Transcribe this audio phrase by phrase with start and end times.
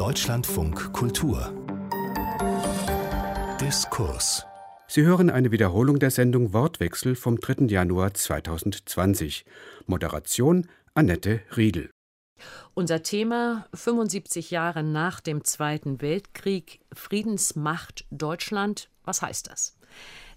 [0.00, 1.52] Deutschlandfunk Kultur
[3.60, 4.46] Diskurs
[4.88, 7.66] Sie hören eine Wiederholung der Sendung Wortwechsel vom 3.
[7.66, 9.44] Januar 2020.
[9.84, 11.90] Moderation Annette Riedel.
[12.72, 18.88] Unser Thema 75 Jahre nach dem Zweiten Weltkrieg Friedensmacht Deutschland.
[19.04, 19.76] Was heißt das?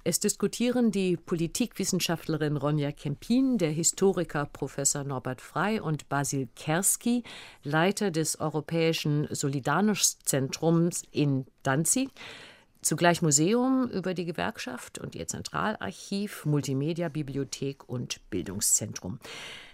[0.05, 7.23] Es diskutieren die Politikwissenschaftlerin Ronja Kempin, der Historiker Professor Norbert Frey und Basil Kerski,
[7.63, 12.09] Leiter des Europäischen Solidarność-Zentrums in Danzig,
[12.83, 19.19] Zugleich Museum über die Gewerkschaft und ihr Zentralarchiv, Multimedia, Bibliothek und Bildungszentrum.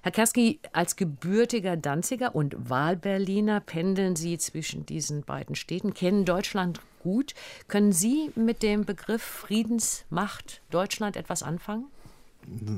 [0.03, 6.81] Herr Kerski, als gebürtiger Danziger und Wahlberliner pendeln Sie zwischen diesen beiden Städten, kennen Deutschland
[6.99, 7.33] gut.
[7.67, 11.85] Können Sie mit dem Begriff Friedensmacht Deutschland etwas anfangen?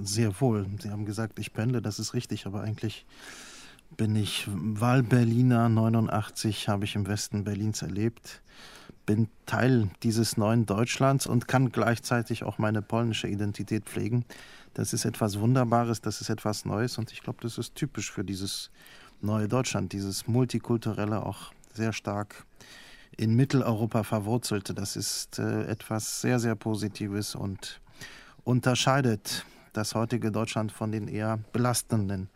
[0.04, 0.66] Sehr wohl.
[0.80, 3.06] Sie haben gesagt, ich pendle, das ist richtig, aber eigentlich
[3.98, 5.68] bin ich Wahlberliner.
[5.68, 8.42] 89 habe ich im Westen Berlins erlebt
[9.06, 14.26] bin Teil dieses neuen Deutschlands und kann gleichzeitig auch meine polnische Identität pflegen.
[14.74, 18.24] Das ist etwas Wunderbares, das ist etwas Neues und ich glaube, das ist typisch für
[18.24, 18.72] dieses
[19.22, 22.46] neue Deutschland, dieses multikulturelle, auch sehr stark
[23.18, 24.74] in Mitteleuropa verwurzelte.
[24.74, 27.82] Das ist äh, etwas sehr, sehr Positives und
[28.44, 32.30] unterscheidet das heutige Deutschland von den eher belastenden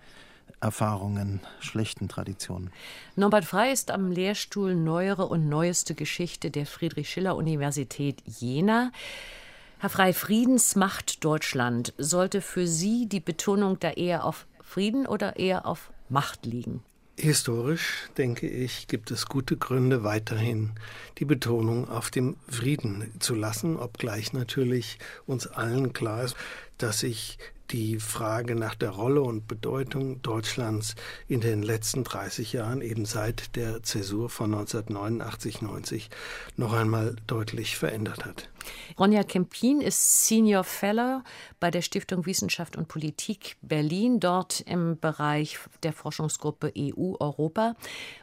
[0.62, 2.72] Erfahrungen, schlechten Traditionen.
[3.16, 8.92] Norbert Frey ist am Lehrstuhl Neuere und Neueste Geschichte der Friedrich-Schiller-Universität Jena.
[9.80, 15.66] Herr Frey, Friedensmacht Deutschland sollte für Sie die Betonung da eher auf Frieden oder eher
[15.66, 16.82] auf Macht liegen?
[17.18, 20.72] Historisch, denke ich, gibt es gute Gründe, weiterhin
[21.18, 26.36] die Betonung auf dem Frieden zu lassen, obgleich natürlich uns allen klar ist,
[26.78, 27.38] dass sich
[27.72, 30.96] die Frage nach der Rolle und Bedeutung Deutschlands
[31.28, 36.10] in den letzten 30 Jahren, eben seit der Zäsur von 1989-90,
[36.58, 38.50] noch einmal deutlich verändert hat.
[39.00, 41.22] Ronja Kempin ist Senior Fellow
[41.60, 47.76] bei der Stiftung Wissenschaft und Politik Berlin, dort im Bereich der Forschungsgruppe EU-Europa.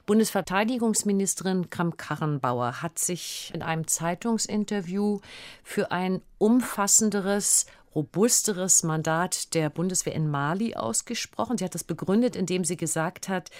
[0.07, 5.21] Bundesverteidigungsministerin Kramp-Karrenbauer hat sich in einem Zeitungsinterview
[5.63, 11.59] für ein umfassenderes robusteres Mandat der Bundeswehr in Mali ausgesprochen.
[11.59, 13.51] Sie hat das begründet, indem sie gesagt hat,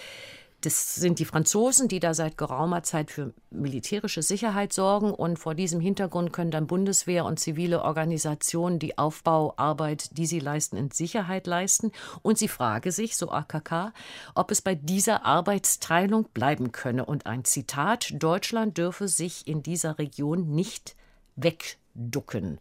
[0.63, 5.13] das sind die Franzosen, die da seit geraumer Zeit für militärische Sicherheit sorgen.
[5.13, 10.77] Und vor diesem Hintergrund können dann Bundeswehr und zivile Organisationen die Aufbauarbeit, die sie leisten,
[10.77, 11.91] in Sicherheit leisten.
[12.23, 13.93] Und sie frage sich, so AKK,
[14.37, 17.07] ob es bei dieser Arbeitsteilung bleiben könne.
[17.07, 20.95] Und ein Zitat, Deutschland dürfe sich in dieser Region nicht
[21.35, 22.61] wegducken.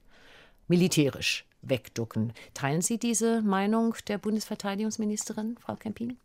[0.67, 2.33] Militärisch wegducken.
[2.53, 6.17] Teilen Sie diese Meinung der Bundesverteidigungsministerin, Frau Kempin?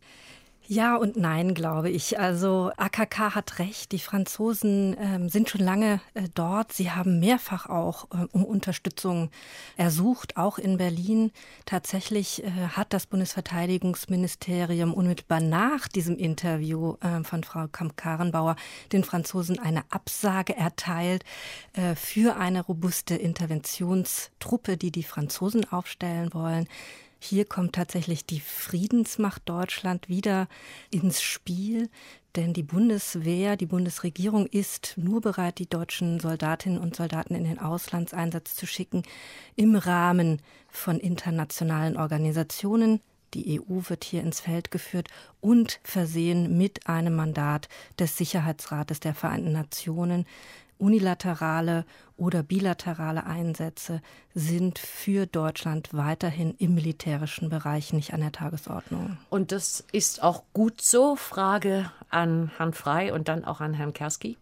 [0.69, 2.19] Ja und nein, glaube ich.
[2.19, 3.93] Also AKK hat recht.
[3.93, 6.73] Die Franzosen ähm, sind schon lange äh, dort.
[6.73, 9.29] Sie haben mehrfach auch äh, um Unterstützung
[9.77, 11.31] ersucht, auch in Berlin.
[11.65, 18.57] Tatsächlich äh, hat das Bundesverteidigungsministerium unmittelbar nach diesem Interview äh, von Frau Kamp-Karenbauer
[18.91, 21.23] den Franzosen eine Absage erteilt
[21.73, 26.67] äh, für eine robuste Interventionstruppe, die die Franzosen aufstellen wollen.
[27.19, 30.47] Hier kommt tatsächlich die Friedensmacht Deutschland wieder
[30.91, 31.89] ins Spiel,
[32.35, 37.57] denn die Bundeswehr, die Bundesregierung ist nur bereit, die deutschen Soldatinnen und Soldaten in den
[37.59, 39.01] Auslandseinsatz zu schicken
[39.55, 43.01] im Rahmen von internationalen Organisationen.
[43.33, 45.09] Die EU wird hier ins Feld geführt
[45.41, 47.67] und versehen mit einem Mandat
[47.99, 50.25] des Sicherheitsrates der Vereinten Nationen
[50.77, 51.85] unilaterale
[52.17, 54.01] oder bilaterale Einsätze
[54.33, 59.17] sind für Deutschland weiterhin im militärischen Bereich nicht an der Tagesordnung.
[59.29, 61.15] Und das ist auch gut so.
[61.15, 64.37] Frage an Herrn Frei und dann auch an Herrn Kerski.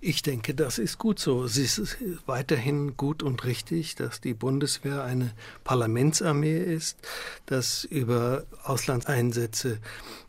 [0.00, 1.44] Ich denke, das ist gut so.
[1.44, 5.32] Es ist weiterhin gut und richtig, dass die Bundeswehr eine
[5.64, 6.98] Parlamentsarmee ist,
[7.46, 9.78] dass über Auslandseinsätze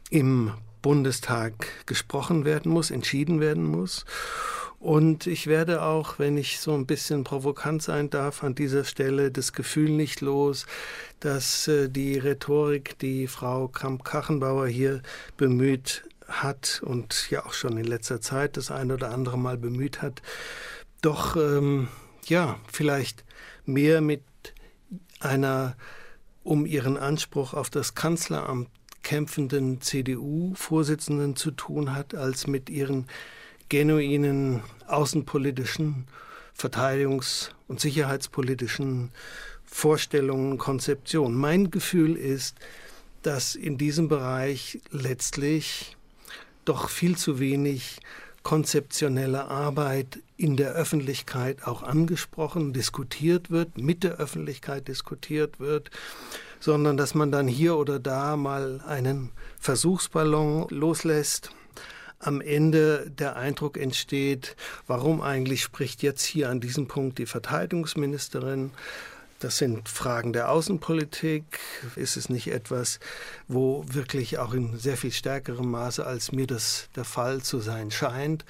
[0.10, 4.06] im Bundestag gesprochen werden muss, entschieden werden muss.
[4.80, 9.32] Und ich werde auch, wenn ich so ein bisschen provokant sein darf, an dieser Stelle
[9.32, 10.68] das Gefühl nicht los,
[11.20, 15.02] dass äh, die Rhetorik, die Frau Kramp-Kachenbauer hier
[15.36, 20.02] bemüht hat und ja auch schon in letzter Zeit das ein oder andere Mal bemüht
[20.02, 20.22] hat,
[21.02, 21.88] doch ähm,
[22.26, 23.24] ja vielleicht
[23.66, 24.24] mehr mit
[25.20, 25.76] einer
[26.44, 28.70] um ihren Anspruch auf das Kanzleramt
[29.04, 33.08] kämpfenden CDU-Vorsitzenden zu tun hat, als mit ihren
[33.70, 36.08] genuinen außenpolitischen,
[36.58, 39.12] verteidigungs- und sicherheitspolitischen
[39.66, 41.38] Vorstellungen, Konzeptionen.
[41.38, 42.56] Mein Gefühl ist,
[43.22, 45.98] dass in diesem Bereich letztlich
[46.66, 48.00] doch viel zu wenig
[48.44, 55.92] konzeptionelle Arbeit in der Öffentlichkeit auch angesprochen, diskutiert wird, mit der Öffentlichkeit diskutiert wird,
[56.60, 61.52] sondern dass man dann hier oder da mal einen Versuchsballon loslässt
[62.20, 64.56] am Ende der Eindruck entsteht,
[64.88, 68.72] warum eigentlich spricht jetzt hier an diesem Punkt die Verteidigungsministerin,
[69.40, 71.60] das sind Fragen der Außenpolitik.
[71.96, 73.00] Ist es nicht etwas,
[73.48, 77.92] wo wirklich auch in sehr viel stärkerem Maße, als mir das der Fall zu sein
[77.92, 78.46] scheint,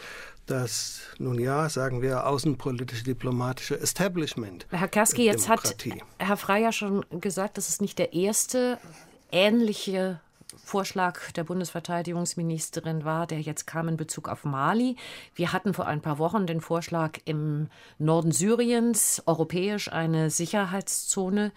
[0.46, 4.66] das, nun ja, sagen wir, außenpolitische, diplomatische Establishment.
[4.70, 5.76] Herr Kerski, jetzt hat
[6.20, 8.80] Herr Frey ja schon gesagt, das ist nicht der erste
[9.30, 10.22] ähnliche
[10.68, 14.98] Vorschlag der Bundesverteidigungsministerin war, der jetzt kam in Bezug auf Mali.
[15.34, 17.70] Wir hatten vor ein paar Wochen den Vorschlag, im
[18.00, 21.54] Norden Syriens europäisch eine Sicherheitszone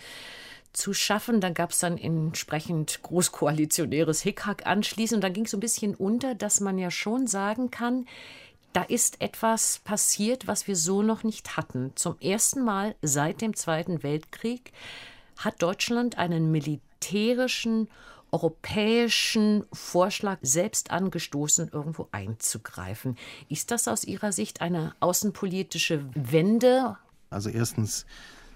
[0.73, 1.41] zu schaffen.
[1.41, 5.17] Dann gab es dann entsprechend großkoalitionäres Hickhack anschließend.
[5.17, 8.07] Und da ging es so ein bisschen unter, dass man ja schon sagen kann,
[8.73, 11.91] da ist etwas passiert, was wir so noch nicht hatten.
[11.97, 14.73] Zum ersten Mal seit dem Zweiten Weltkrieg
[15.37, 17.89] hat Deutschland einen militärischen
[18.33, 23.17] europäischen Vorschlag selbst angestoßen, irgendwo einzugreifen.
[23.49, 26.97] Ist das aus Ihrer Sicht eine außenpolitische Wende?
[27.31, 28.07] Also erstens,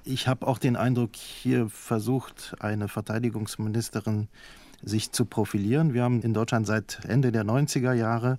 [0.04, 4.28] ich habe auch den Eindruck, hier versucht eine Verteidigungsministerin
[4.82, 5.94] sich zu profilieren.
[5.94, 8.38] Wir haben in Deutschland seit Ende der 90er Jahre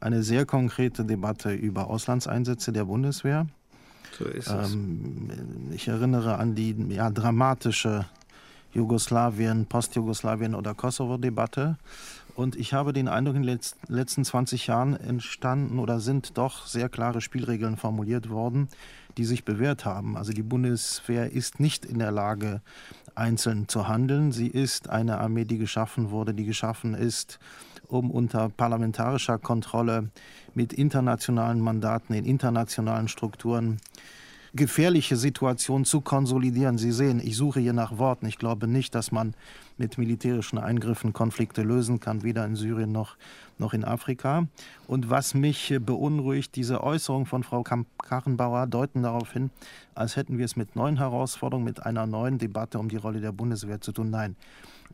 [0.00, 3.46] eine sehr konkrete Debatte über Auslandseinsätze der Bundeswehr.
[4.18, 4.72] So ist es.
[4.72, 8.06] Ähm, ich erinnere an die ja, dramatische
[8.72, 11.76] Jugoslawien, Postjugoslawien oder Kosovo-Debatte.
[12.36, 16.88] Und ich habe den Eindruck, in den letzten 20 Jahren entstanden oder sind doch sehr
[16.88, 18.68] klare Spielregeln formuliert worden,
[19.16, 20.16] die sich bewährt haben.
[20.16, 22.62] Also die Bundeswehr ist nicht in der Lage,
[23.14, 24.32] einzeln zu handeln.
[24.32, 27.38] Sie ist eine Armee, die geschaffen wurde, die geschaffen ist,
[27.88, 30.08] um unter parlamentarischer Kontrolle
[30.54, 33.80] mit internationalen Mandaten in internationalen Strukturen
[34.54, 36.78] gefährliche Situation zu konsolidieren.
[36.78, 38.26] Sie sehen, ich suche hier nach Worten.
[38.26, 39.34] Ich glaube nicht, dass man
[39.78, 43.16] mit militärischen Eingriffen Konflikte lösen kann, weder in Syrien noch,
[43.58, 44.46] noch in Afrika.
[44.86, 49.50] Und was mich beunruhigt, diese Äußerungen von Frau Karrenbauer deuten darauf hin,
[49.94, 53.32] als hätten wir es mit neuen Herausforderungen, mit einer neuen Debatte um die Rolle der
[53.32, 54.10] Bundeswehr zu tun.
[54.10, 54.36] Nein.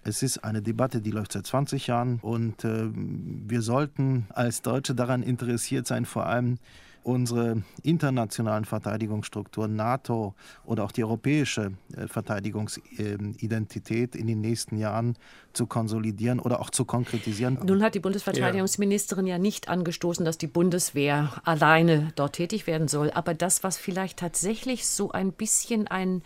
[0.05, 4.94] Es ist eine Debatte, die läuft seit 20 Jahren und äh, wir sollten als Deutsche
[4.94, 6.58] daran interessiert sein, vor allem
[7.06, 15.17] unsere internationalen Verteidigungsstrukturen, NATO oder auch die europäische äh, Verteidigungsidentität in den nächsten Jahren
[15.53, 17.58] zu konsolidieren oder auch zu konkretisieren.
[17.64, 19.37] Nun hat die Bundesverteidigungsministerin ja.
[19.37, 23.12] ja nicht angestoßen, dass die Bundeswehr alleine dort tätig werden soll.
[23.12, 26.23] Aber das, was vielleicht tatsächlich so ein bisschen ein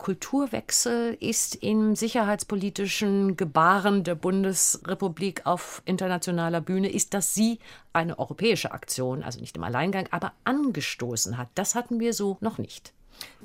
[0.00, 7.58] Kulturwechsel ist im sicherheitspolitischen Gebaren der Bundesrepublik auf internationaler Bühne, ist, dass sie
[7.92, 11.48] eine europäische Aktion, also nicht im Alleingang, aber angestoßen hat.
[11.54, 12.94] Das hatten wir so noch nicht.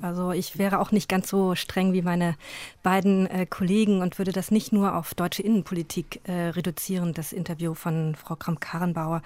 [0.00, 2.36] Also ich wäre auch nicht ganz so streng wie meine
[2.82, 7.74] beiden äh, Kollegen und würde das nicht nur auf deutsche Innenpolitik äh, reduzieren, das Interview
[7.74, 9.22] von Frau Kramp-Karrenbauer.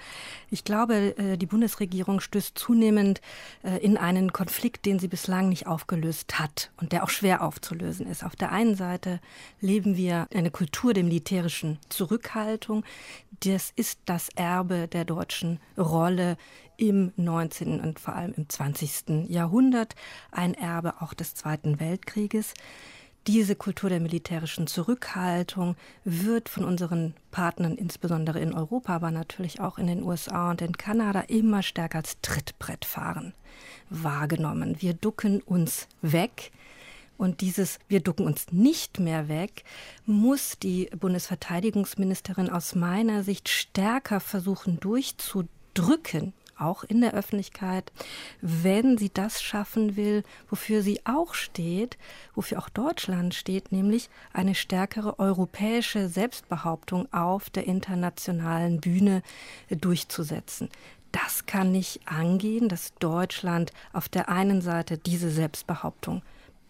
[0.49, 3.21] Ich glaube, äh, die Bundesregierung stößt zunehmend
[3.63, 8.07] äh, in einen Konflikt, den sie bislang nicht aufgelöst hat und der auch schwer aufzulösen
[8.07, 8.23] ist.
[8.23, 9.19] Auf der einen Seite
[9.59, 12.85] leben wir eine Kultur der militärischen Zurückhaltung.
[13.43, 16.37] Das ist das Erbe der deutschen Rolle
[16.81, 17.79] im 19.
[17.79, 19.29] und vor allem im 20.
[19.29, 19.93] Jahrhundert,
[20.31, 22.55] ein Erbe auch des Zweiten Weltkrieges.
[23.27, 29.77] Diese Kultur der militärischen Zurückhaltung wird von unseren Partnern, insbesondere in Europa, aber natürlich auch
[29.77, 33.35] in den USA und in Kanada, immer stärker als Trittbrettfahren
[33.91, 34.77] wahrgenommen.
[34.79, 36.51] Wir ducken uns weg.
[37.15, 39.63] Und dieses Wir ducken uns nicht mehr weg,
[40.07, 47.91] muss die Bundesverteidigungsministerin aus meiner Sicht stärker versuchen durchzudrücken auch in der Öffentlichkeit,
[48.41, 51.97] wenn sie das schaffen will, wofür sie auch steht,
[52.35, 59.21] wofür auch Deutschland steht, nämlich eine stärkere europäische Selbstbehauptung auf der internationalen Bühne
[59.69, 60.69] durchzusetzen.
[61.11, 66.21] Das kann nicht angehen, dass Deutschland auf der einen Seite diese Selbstbehauptung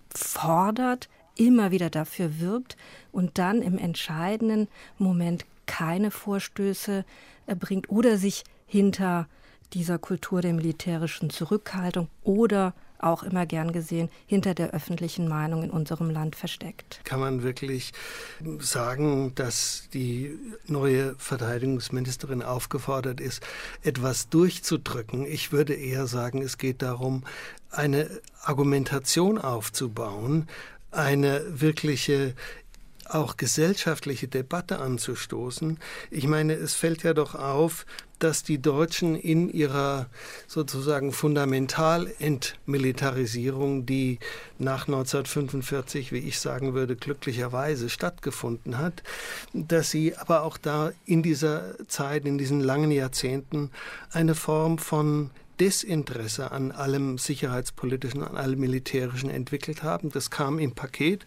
[0.10, 2.76] fordert, immer wieder dafür wirbt
[3.12, 4.68] und dann im entscheidenden
[4.98, 7.06] Moment keine Vorstöße
[7.46, 9.28] erbringt oder sich hinter
[9.74, 12.74] dieser Kultur der militärischen Zurückhaltung oder
[13.04, 17.02] auch immer gern gesehen hinter der öffentlichen Meinung in unserem Land versteckt.
[17.04, 17.94] Kann man wirklich
[18.60, 20.38] sagen, dass die
[20.68, 23.44] neue Verteidigungsministerin aufgefordert ist,
[23.82, 25.26] etwas durchzudrücken?
[25.26, 27.24] Ich würde eher sagen, es geht darum,
[27.72, 28.10] eine
[28.44, 30.48] Argumentation aufzubauen,
[30.92, 32.36] eine wirkliche
[33.08, 35.80] auch gesellschaftliche Debatte anzustoßen.
[36.12, 37.86] Ich meine, es fällt ja doch auf,
[38.24, 40.08] dass die Deutschen in ihrer
[40.48, 44.20] sozusagen Fundamentalentmilitarisierung, die
[44.60, 49.04] nach 1945, wie ich sagen würde, glücklicherweise stattgefunden hat,
[49.54, 53.72] dass sie aber auch da in dieser Zeit, in diesen langen Jahrzehnten
[54.12, 60.12] eine Form von Desinteresse an allem sicherheitspolitischen, an allem militärischen entwickelt haben.
[60.12, 61.26] Das kam im Paket,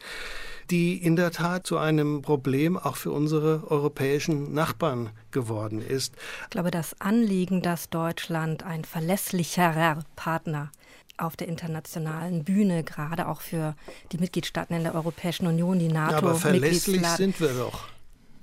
[0.71, 6.15] die in der Tat zu einem Problem auch für unsere europäischen Nachbarn geworden ist.
[6.45, 10.71] Ich glaube, das Anliegen, dass Deutschland ein verlässlicherer Partner
[11.17, 13.77] auf der internationalen Bühne, gerade auch für
[14.13, 16.13] die Mitgliedstaaten in der Europäischen Union, die NATO.
[16.13, 17.94] Ja, aber verlässlich sind wir doch.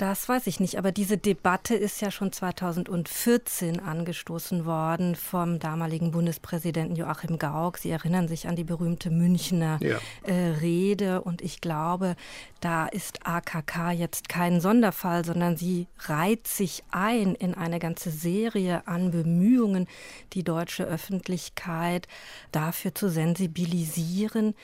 [0.01, 6.10] Das weiß ich nicht, aber diese Debatte ist ja schon 2014 angestoßen worden vom damaligen
[6.10, 7.77] Bundespräsidenten Joachim Gauck.
[7.77, 10.00] Sie erinnern sich an die berühmte Münchner ja.
[10.24, 12.15] äh, Rede und ich glaube,
[12.62, 18.88] da ist AKK jetzt kein Sonderfall, sondern sie reiht sich ein in eine ganze Serie
[18.88, 19.88] an Bemühungen,
[20.34, 22.08] die deutsche Öffentlichkeit
[22.51, 24.55] dafür zu sensibilisieren,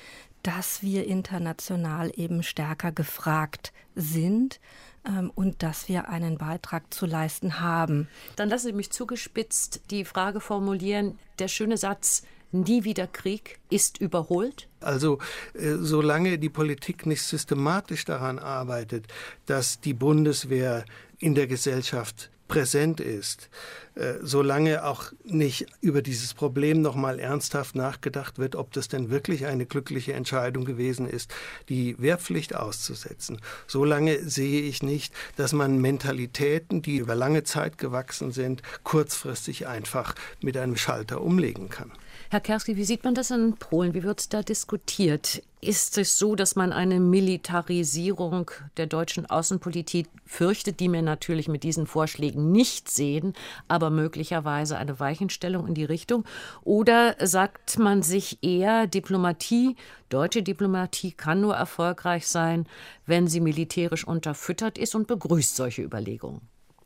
[0.41, 4.59] dass wir international eben stärker gefragt sind
[5.07, 8.07] ähm, und dass wir einen Beitrag zu leisten haben.
[8.35, 13.97] Dann lassen Sie mich zugespitzt die Frage formulieren, der schöne Satz, Nie wieder Krieg ist
[13.97, 14.69] überholt?
[14.79, 15.19] Also
[15.53, 19.07] äh, solange die Politik nicht systematisch daran arbeitet,
[19.45, 20.85] dass die Bundeswehr
[21.19, 23.49] in der Gesellschaft präsent ist,
[23.95, 29.09] äh, solange auch nicht über dieses Problem noch mal ernsthaft nachgedacht wird, ob das denn
[29.09, 31.33] wirklich eine glückliche Entscheidung gewesen ist,
[31.69, 33.39] die Wehrpflicht auszusetzen.
[33.65, 40.15] Solange sehe ich nicht, dass man Mentalitäten, die über lange Zeit gewachsen sind, kurzfristig einfach
[40.41, 41.91] mit einem Schalter umlegen kann.
[42.29, 43.93] Herr Kerski, wie sieht man das in Polen?
[43.93, 45.41] Wie wird da diskutiert?
[45.61, 51.63] Ist es so, dass man eine Militarisierung der deutschen Außenpolitik fürchtet, die wir natürlich mit
[51.63, 53.33] diesen Vorschlägen nicht sehen,
[53.69, 56.25] aber möglicherweise eine Weichenstellung in die Richtung?
[56.65, 59.77] Oder sagt man sich eher, Diplomatie,
[60.09, 62.67] deutsche Diplomatie kann nur erfolgreich sein,
[63.05, 66.41] wenn sie militärisch unterfüttert ist und begrüßt solche Überlegungen?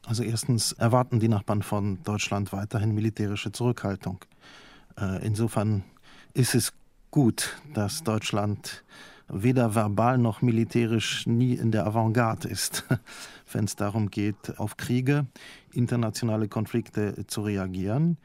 [0.06, 4.20] Also erstens erwarten die Nachbarn von Deutschland weiterhin militärische Zurückhaltung.
[5.00, 5.84] Äh, insofern
[6.34, 6.74] ist es
[7.12, 8.84] gut, dass Deutschland
[9.28, 12.86] weder verbal noch militärisch nie in der Avantgarde ist,
[13.52, 15.26] wenn es darum geht, auf Kriege,
[15.72, 18.18] internationale Konflikte zu reagieren.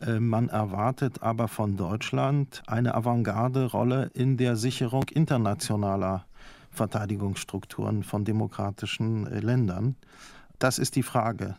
[0.00, 6.24] Äh, man erwartet aber von Deutschland eine Avantgarde-Rolle in der Sicherung internationaler
[6.70, 9.96] Verteidigungsstrukturen von demokratischen äh, Ländern.
[10.58, 11.56] Das ist die Frage.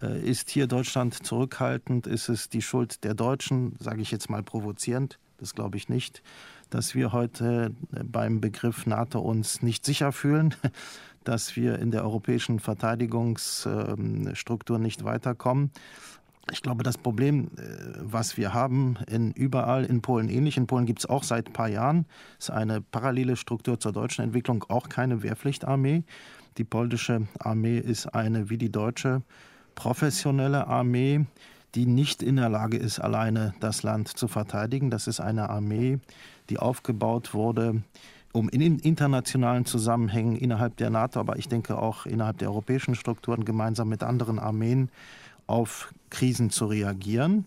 [0.00, 2.06] Äh, ist hier Deutschland zurückhaltend?
[2.06, 5.18] Ist es die Schuld der Deutschen, sage ich jetzt mal provozierend?
[5.38, 6.22] Das glaube ich nicht.
[6.70, 10.54] Dass wir heute äh, beim Begriff NATO uns nicht sicher fühlen,
[11.24, 15.70] dass wir in der europäischen Verteidigungsstruktur nicht weiterkommen.
[16.50, 17.60] Ich glaube, das Problem, äh,
[18.00, 21.52] was wir haben, in überall in Polen ähnlich, in Polen gibt es auch seit ein
[21.52, 22.06] paar Jahren,
[22.38, 26.02] ist eine parallele Struktur zur deutschen Entwicklung, auch keine Wehrpflichtarmee.
[26.58, 29.22] Die polnische Armee ist eine wie die deutsche
[29.74, 31.26] professionelle Armee,
[31.74, 34.90] die nicht in der Lage ist, alleine das Land zu verteidigen.
[34.90, 35.98] Das ist eine Armee,
[36.50, 37.82] die aufgebaut wurde,
[38.32, 43.44] um in internationalen Zusammenhängen innerhalb der NATO, aber ich denke auch innerhalb der europäischen Strukturen
[43.44, 44.90] gemeinsam mit anderen Armeen
[45.46, 47.46] auf Krisen zu reagieren.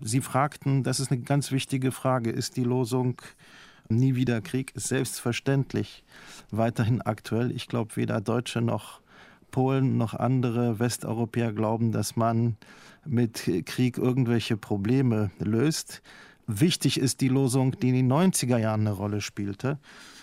[0.00, 3.20] Sie fragten, das ist eine ganz wichtige Frage, ist die Losung
[3.88, 6.02] Nie wieder Krieg ist selbstverständlich
[6.50, 7.52] weiterhin aktuell.
[7.52, 9.00] Ich glaube, weder Deutsche noch
[9.56, 12.58] Polen noch andere Westeuropäer glauben, dass man
[13.06, 16.02] mit Krieg irgendwelche Probleme löst.
[16.46, 19.78] Wichtig ist die Losung, die in den 90er Jahren eine Rolle spielte,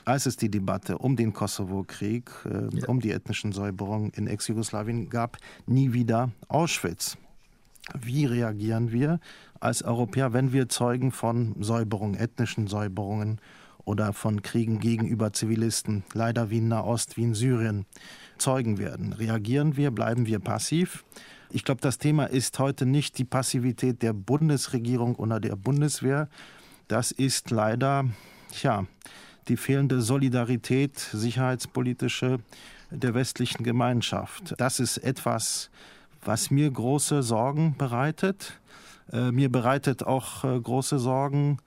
[0.06, 2.88] als es die Debatte um den Kosovo-Krieg, äh, ja.
[2.88, 7.18] um die ethnischen Säuberungen in Ex-Jugoslawien gab, nie wieder Auschwitz.
[8.00, 9.20] Wie reagieren wir
[9.60, 13.42] als Europäer, wenn wir Zeugen von Säuberungen, ethnischen Säuberungen
[13.84, 17.88] oder von Kriegen gegenüber Zivilisten, leider wie in Nahost, wie in Syrien,
[18.44, 19.14] Zeugen werden.
[19.14, 21.06] Reagieren wir, bleiben wir passiv?
[21.50, 26.28] Ich glaube, das Thema ist heute nicht die Passivität der Bundesregierung oder der Bundeswehr.
[26.90, 28.04] Das ist leider,
[28.52, 28.86] tja,
[29.48, 32.40] die fehlende Solidarität, sicherheitspolitische
[32.92, 34.56] der westlichen Gemeinschaft.
[34.58, 35.70] Das ist etwas,
[36.26, 38.60] was mir große Sorgen bereitet.
[39.10, 41.60] Äh, mir bereitet auch äh, große Sorgen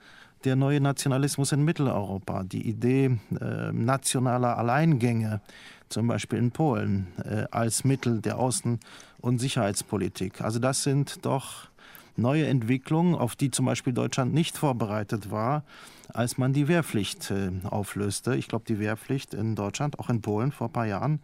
[0.45, 5.41] der neue Nationalismus in Mitteleuropa, die Idee äh, nationaler Alleingänge,
[5.89, 8.79] zum Beispiel in Polen, äh, als Mittel der Außen-
[9.21, 10.41] und Sicherheitspolitik.
[10.41, 11.69] Also das sind doch
[12.17, 15.65] neue Entwicklung, auf die zum Beispiel Deutschland nicht vorbereitet war,
[16.13, 18.37] als man die Wehrpflicht äh, auflöste.
[18.37, 21.21] Ich glaube, die Wehrpflicht in Deutschland, auch in Polen vor ein paar Jahren,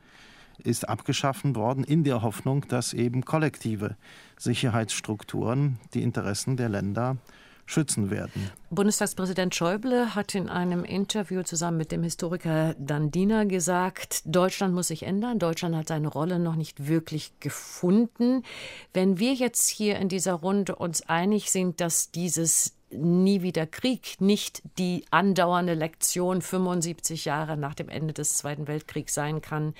[0.64, 3.96] ist abgeschaffen worden in der Hoffnung, dass eben kollektive
[4.38, 7.16] Sicherheitsstrukturen die Interessen der Länder
[7.66, 8.50] schützen werden.
[8.70, 15.04] Bundestagspräsident Schäuble hat in einem Interview zusammen mit dem Historiker Dandina gesagt, Deutschland muss sich
[15.04, 15.38] ändern.
[15.38, 18.42] Deutschland hat seine Rolle noch nicht wirklich gefunden.
[18.92, 24.20] Wenn wir jetzt hier in dieser Runde uns einig sind, dass dieses nie wieder Krieg
[24.20, 29.74] nicht die andauernde Lektion 75 Jahre nach dem Ende des Zweiten Weltkriegs sein kann,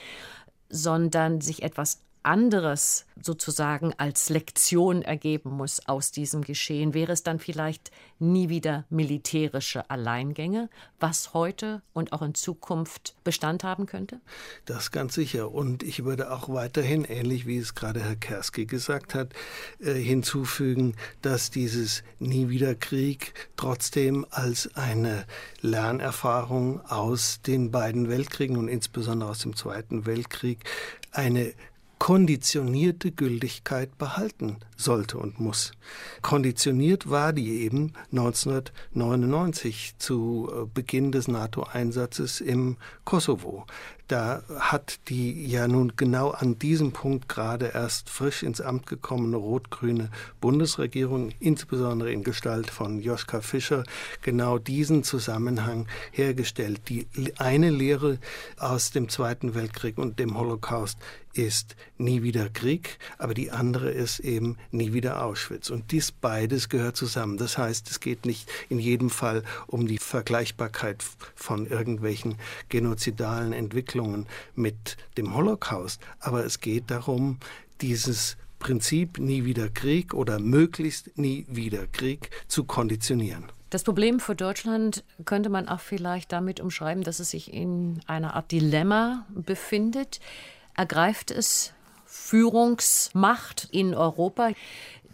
[0.69, 7.39] sondern sich etwas anderes sozusagen als Lektion ergeben muss aus diesem Geschehen, wäre es dann
[7.39, 10.69] vielleicht nie wieder militärische Alleingänge,
[11.01, 14.21] was heute und auch in Zukunft Bestand haben könnte?
[14.65, 15.53] Das ganz sicher.
[15.53, 19.33] Und ich würde auch weiterhin, ähnlich wie es gerade Herr Kerski gesagt hat,
[19.81, 25.27] äh, hinzufügen, dass dieses Nie wieder Krieg trotzdem als eine
[25.61, 30.65] Lernerfahrung aus den beiden Weltkriegen und insbesondere aus dem Zweiten Weltkrieg
[31.13, 31.55] eine
[32.03, 35.71] konditionierte Gültigkeit behalten sollte und muss.
[36.21, 43.67] Konditioniert war die eben 1999 zu äh, Beginn des NATO-Einsatzes im Kosovo.
[44.09, 49.37] Da hat die ja nun genau an diesem Punkt gerade erst frisch ins Amt gekommene
[49.37, 53.85] rot-grüne Bundesregierung, insbesondere in Gestalt von Joschka Fischer,
[54.21, 56.81] genau diesen Zusammenhang hergestellt.
[56.89, 57.07] Die
[57.39, 58.19] eine Lehre
[58.59, 60.99] aus dem Zweiten Weltkrieg und dem Holocaust
[61.35, 65.71] ist nie wieder Krieg, aber die andere ist eben nie wieder Auschwitz.
[65.71, 67.37] Und dies beides gehört zusammen.
[67.37, 71.03] Das heißt, es geht nicht in jedem Fall um die Vergleichbarkeit
[71.35, 72.37] von irgendwelchen
[72.69, 77.39] genozidalen Entwicklungen mit dem Holocaust, aber es geht darum,
[77.81, 83.51] dieses Prinzip nie wieder Krieg oder möglichst nie wieder Krieg zu konditionieren.
[83.71, 88.37] Das Problem für Deutschland könnte man auch vielleicht damit umschreiben, dass es sich in einer
[88.37, 90.21] Art Dilemma befindet
[90.77, 91.73] ergreift es
[92.05, 94.51] Führungsmacht in Europa.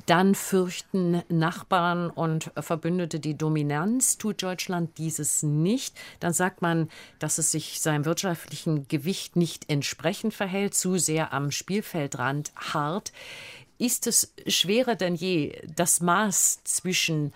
[0.07, 4.17] Dann fürchten Nachbarn und Verbündete die Dominanz.
[4.17, 10.33] Tut Deutschland dieses nicht, dann sagt man, dass es sich seinem wirtschaftlichen Gewicht nicht entsprechend
[10.33, 13.13] verhält, zu sehr am Spielfeldrand hart.
[13.77, 17.35] Ist es schwerer denn je, das Maß zwischen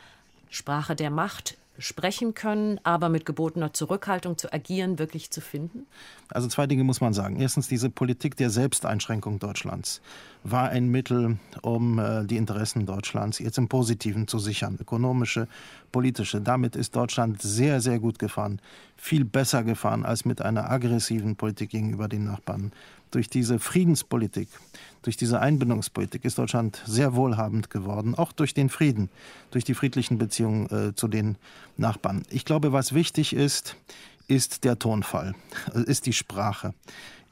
[0.48, 5.86] Sprache der Macht, sprechen können, aber mit gebotener Zurückhaltung zu agieren, wirklich zu finden?
[6.28, 7.40] Also zwei Dinge muss man sagen.
[7.40, 10.00] Erstens, diese Politik der Selbsteinschränkung Deutschlands
[10.44, 15.48] war ein Mittel, um äh, die Interessen Deutschlands jetzt im Positiven zu sichern, ökonomische,
[15.92, 16.40] politische.
[16.40, 18.60] Damit ist Deutschland sehr, sehr gut gefahren,
[18.96, 22.72] viel besser gefahren als mit einer aggressiven Politik gegenüber den Nachbarn.
[23.12, 24.48] Durch diese Friedenspolitik,
[25.02, 29.10] durch diese Einbindungspolitik ist Deutschland sehr wohlhabend geworden, auch durch den Frieden,
[29.50, 31.36] durch die friedlichen Beziehungen äh, zu den
[31.76, 32.22] Nachbarn.
[32.30, 33.76] Ich glaube, was wichtig ist,
[34.28, 35.34] ist der Tonfall,
[35.74, 36.72] ist die Sprache.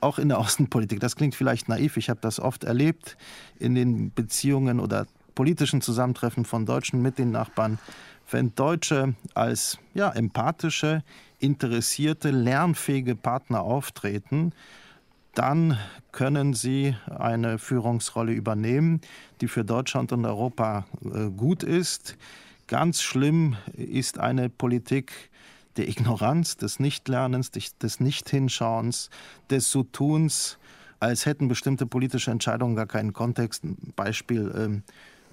[0.00, 1.00] Auch in der Außenpolitik.
[1.00, 1.96] Das klingt vielleicht naiv.
[1.96, 3.16] Ich habe das oft erlebt
[3.58, 7.78] in den Beziehungen oder politischen Zusammentreffen von Deutschen mit den Nachbarn.
[8.30, 11.02] Wenn Deutsche als ja, empathische,
[11.38, 14.52] interessierte, lernfähige Partner auftreten,
[15.34, 15.78] dann
[16.12, 19.00] können sie eine Führungsrolle übernehmen,
[19.40, 22.16] die für Deutschland und Europa äh, gut ist.
[22.66, 25.30] Ganz schlimm ist eine Politik
[25.76, 29.10] der Ignoranz, des Nichtlernens, des Nichthinschauens,
[29.50, 30.58] des So-Tuns,
[30.98, 33.62] als hätten bestimmte politische Entscheidungen gar keinen Kontext.
[33.96, 34.82] Beispiel ähm,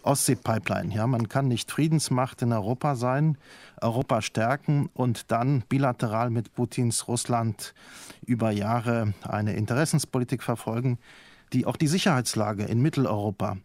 [0.03, 0.93] Ostsee-Pipeline.
[0.93, 3.37] Ja, man kann nicht Friedensmacht in Europa sein,
[3.81, 7.73] Europa stärken und dann bilateral mit Putins Russland
[8.25, 10.97] über Jahre eine Interessenspolitik verfolgen,
[11.53, 13.57] die auch die Sicherheitslage in Mitteleuropa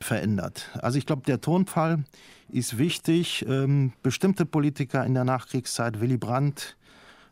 [0.00, 0.70] verändert.
[0.80, 2.04] Also ich glaube, der Tonfall
[2.48, 3.44] ist wichtig.
[3.48, 6.76] Ähm, bestimmte Politiker in der Nachkriegszeit, Willy Brandt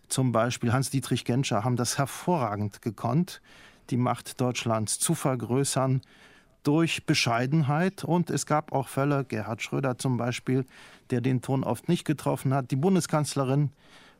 [0.09, 3.43] zum Beispiel, Hans-Dietrich Genscher, haben das hervorragend gekonnt,
[3.91, 6.01] die Macht Deutschlands zu vergrößern
[6.63, 8.05] durch Bescheidenheit.
[8.05, 10.65] Und es gab auch Fälle, Gerhard Schröder zum Beispiel,
[11.11, 12.71] der den Ton oft nicht getroffen hat.
[12.71, 13.71] Die Bundeskanzlerin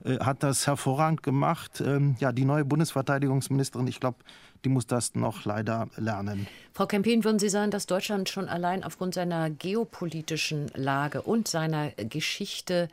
[0.05, 1.81] äh, hat das hervorragend gemacht.
[1.81, 4.19] Ähm, ja, die neue Bundesverteidigungsministerin, ich glaube,
[4.65, 6.47] die muss das noch leider lernen.
[6.73, 11.91] Frau Kempin, würden Sie sagen, dass Deutschland schon allein aufgrund seiner geopolitischen Lage und seiner
[11.93, 12.89] Geschichte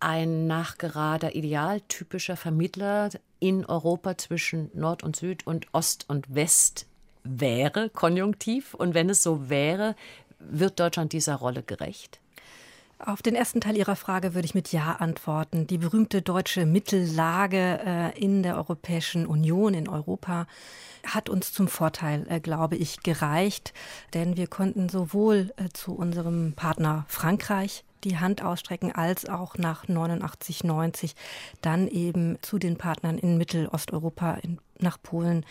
[0.00, 3.10] ein nachgerader idealtypischer Vermittler
[3.40, 6.87] in Europa zwischen Nord und Süd und Ost und West
[7.28, 8.74] wäre, konjunktiv?
[8.74, 9.94] Und wenn es so wäre,
[10.38, 12.20] wird Deutschland dieser Rolle gerecht?
[12.98, 15.68] Auf den ersten Teil Ihrer Frage würde ich mit Ja antworten.
[15.68, 20.48] Die berühmte deutsche Mittellage äh, in der Europäischen Union, in Europa,
[21.06, 23.72] hat uns zum Vorteil, äh, glaube ich, gereicht,
[24.14, 29.88] denn wir konnten sowohl äh, zu unserem Partner Frankreich die Hand ausstrecken, als auch nach
[29.88, 31.14] 89, 90
[31.60, 35.44] dann eben zu den Partnern in Mittelosteuropa, in, nach Polen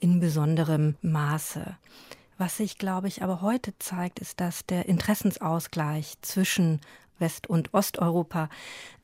[0.00, 1.76] in besonderem Maße.
[2.38, 6.80] Was sich, glaube ich, aber heute zeigt, ist, dass der Interessensausgleich zwischen
[7.22, 8.50] West- und Osteuropa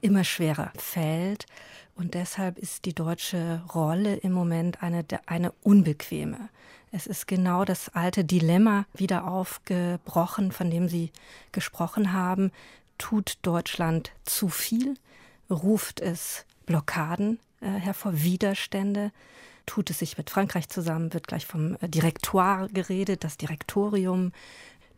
[0.03, 1.47] immer schwerer fällt.
[1.95, 6.51] Und deshalb ist die deutsche Rolle im Moment eine, eine unbequeme.
[6.93, 11.11] Es ist genau das alte Dilemma wieder aufgebrochen, von dem Sie
[11.53, 12.53] gesprochen haben.
[12.99, 14.95] Tut Deutschland zu viel?
[15.49, 19.13] Ruft es Blockaden äh, hervor, Widerstände?
[19.69, 24.33] tut es sich mit Frankreich zusammen, wird gleich vom äh, Direktoire geredet, das Direktorium.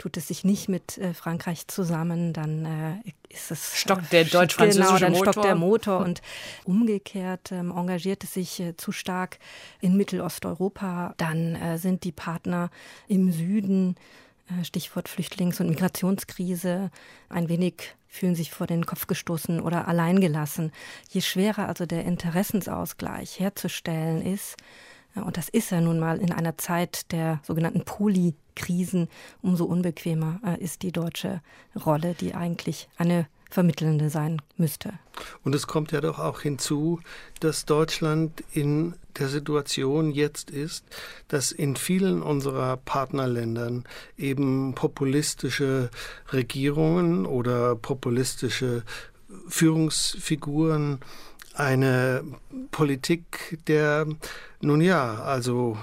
[0.01, 2.95] Tut es sich nicht mit äh, Frankreich zusammen, dann äh,
[3.29, 5.33] ist es stockt der deutsch-französische genau, dann Motor.
[5.33, 6.23] stockt der Motor und
[6.65, 9.39] umgekehrt ähm, engagiert es sich äh, zu stark
[9.83, 12.71] in Mittelosteuropa, dann äh, sind die Partner
[13.09, 13.97] im Süden
[14.49, 16.91] äh, Stichwort Flüchtlings- und Migrationskrise,
[17.29, 20.73] ein wenig fühlen sich vor den Kopf gestoßen oder alleingelassen.
[21.11, 26.33] Je schwerer also der Interessensausgleich herzustellen ist, äh, und das ist ja nun mal in
[26.33, 29.09] einer Zeit der sogenannten Polikrisen,
[29.42, 31.40] umso unbequemer äh, ist die deutsche
[31.85, 34.92] Rolle, die eigentlich eine Vermittelnde sein müsste.
[35.42, 37.01] Und es kommt ja doch auch hinzu,
[37.40, 40.85] dass Deutschland in der Situation jetzt ist,
[41.27, 43.85] dass in vielen unserer Partnerländern
[44.16, 45.90] eben populistische
[46.33, 48.85] Regierungen oder populistische
[49.49, 51.01] Führungsfiguren
[51.61, 52.25] eine
[52.70, 54.07] Politik der,
[54.61, 55.77] nun ja, also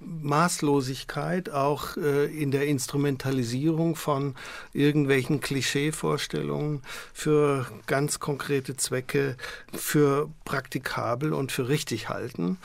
[0.00, 4.34] Maßlosigkeit auch äh, in der Instrumentalisierung von
[4.72, 9.36] irgendwelchen Klischeevorstellungen für ganz konkrete Zwecke
[9.74, 12.56] für praktikabel und für richtig halten.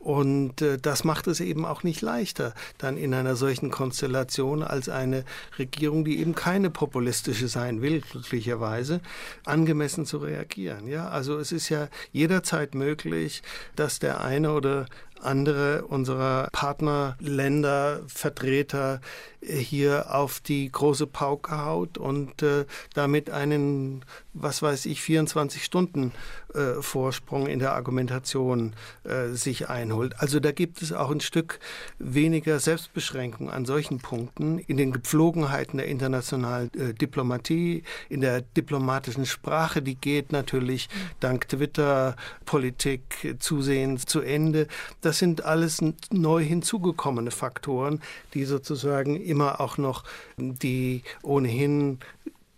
[0.00, 4.88] Und äh, das macht es eben auch nicht leichter, dann in einer solchen Konstellation als
[4.88, 5.26] eine
[5.58, 9.02] Regierung, die eben keine populistische sein will, glücklicherweise,
[9.44, 10.88] angemessen zu reagieren.
[10.88, 13.42] Ja, also es ist ja jederzeit möglich,
[13.76, 14.86] dass der eine oder
[15.22, 19.00] andere unserer Partnerländer, Vertreter
[19.42, 24.04] hier auf die große Pauke haut und äh, damit einen,
[24.34, 26.12] was weiß ich, 24 Stunden
[26.54, 30.14] äh, Vorsprung in der Argumentation äh, sich einholt.
[30.18, 31.58] Also da gibt es auch ein Stück
[31.98, 39.24] weniger Selbstbeschränkung an solchen Punkten in den Gepflogenheiten der internationalen äh, Diplomatie, in der diplomatischen
[39.24, 40.88] Sprache, die geht natürlich
[41.20, 44.66] dank Twitter, Politik zusehends zu Ende.
[45.00, 48.00] Das sind alles neu hinzugekommene Faktoren,
[48.34, 50.04] die sozusagen immer auch noch
[50.36, 51.98] die ohnehin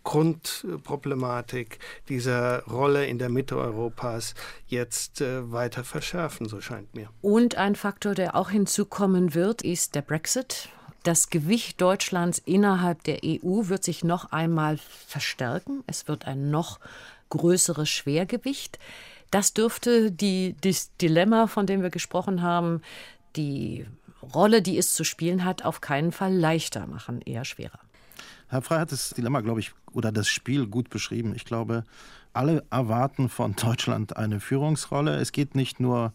[0.05, 4.35] Grundproblematik dieser Rolle in der Mitte Europas
[4.67, 7.09] jetzt äh, weiter verschärfen, so scheint mir.
[7.21, 10.69] Und ein Faktor, der auch hinzukommen wird, ist der Brexit.
[11.03, 15.83] Das Gewicht Deutschlands innerhalb der EU wird sich noch einmal verstärken.
[15.87, 16.79] Es wird ein noch
[17.31, 18.79] größeres Schwergewicht.
[19.33, 22.83] Das dürfte die, das Dilemma, von dem wir gesprochen haben,
[23.35, 23.87] die
[24.23, 27.81] Rolle, die es zu spielen hat, auf keinen Fall leichter machen, eher schwerer.
[28.49, 31.33] Herr Frey hat das Dilemma, glaube ich, oder das Spiel gut beschrieben.
[31.35, 31.85] Ich glaube,
[32.35, 35.17] alle erwarten von Deutschland eine Führungsrolle.
[35.17, 36.13] Es geht nicht nur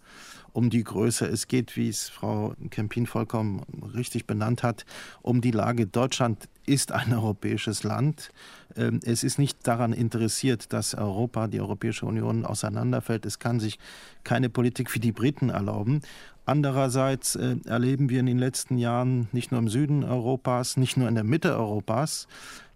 [0.72, 3.62] die Größe, es geht, wie es Frau Kempin vollkommen
[3.94, 4.86] richtig benannt hat,
[5.22, 5.86] um die Lage.
[5.86, 8.32] Deutschland ist ein europäisches Land.
[8.76, 13.26] Ähm, es ist nicht daran interessiert, dass Europa, die Europäische Union auseinanderfällt.
[13.28, 13.78] Es kann sich
[14.24, 16.02] keine Politik wie die Briten erlauben.
[16.46, 21.08] Andererseits äh, erleben wir in den letzten Jahren nicht nur im Süden Europas, nicht nur
[21.08, 22.28] in der Mitte Europas,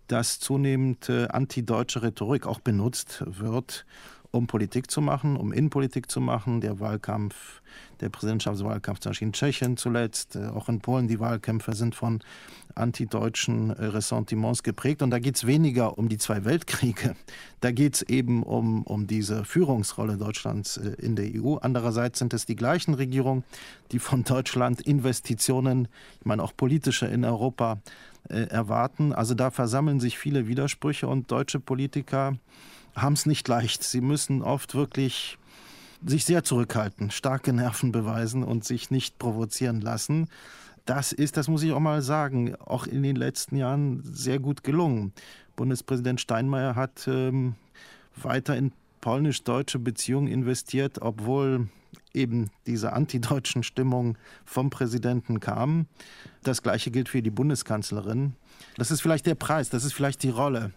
[0.07, 3.85] dass zunehmend äh, antideutsche Rhetorik auch benutzt wird,
[4.31, 6.61] um Politik zu machen, um Innenpolitik zu machen.
[6.61, 7.61] Der Wahlkampf,
[7.99, 12.19] der Präsidentschaftswahlkampf zum Beispiel in Tschechien zuletzt, äh, auch in Polen, die Wahlkämpfe sind von
[12.73, 15.01] antideutschen äh, Ressentiments geprägt.
[15.01, 17.15] Und da geht es weniger um die zwei Weltkriege.
[17.59, 21.57] Da geht es eben um, um diese Führungsrolle Deutschlands äh, in der EU.
[21.57, 23.43] Andererseits sind es die gleichen Regierungen,
[23.91, 25.89] die von Deutschland Investitionen,
[26.19, 27.79] ich meine auch politische in Europa,
[28.29, 29.13] erwarten.
[29.13, 32.37] Also da versammeln sich viele Widersprüche und deutsche Politiker
[32.95, 33.83] haben es nicht leicht.
[33.83, 35.37] Sie müssen oft wirklich
[36.05, 40.29] sich sehr zurückhalten, starke Nerven beweisen und sich nicht provozieren lassen.
[40.85, 44.63] Das ist, das muss ich auch mal sagen, auch in den letzten Jahren sehr gut
[44.63, 45.13] gelungen.
[45.55, 47.55] Bundespräsident Steinmeier hat ähm,
[48.15, 51.67] weiter in polnisch-deutsche Beziehungen investiert, obwohl
[52.13, 55.87] eben diese antideutschen Stimmungen vom Präsidenten kamen.
[56.43, 58.33] Das Gleiche gilt für die Bundeskanzlerin.
[58.75, 60.71] Das ist vielleicht der Preis, das ist vielleicht die Rolle,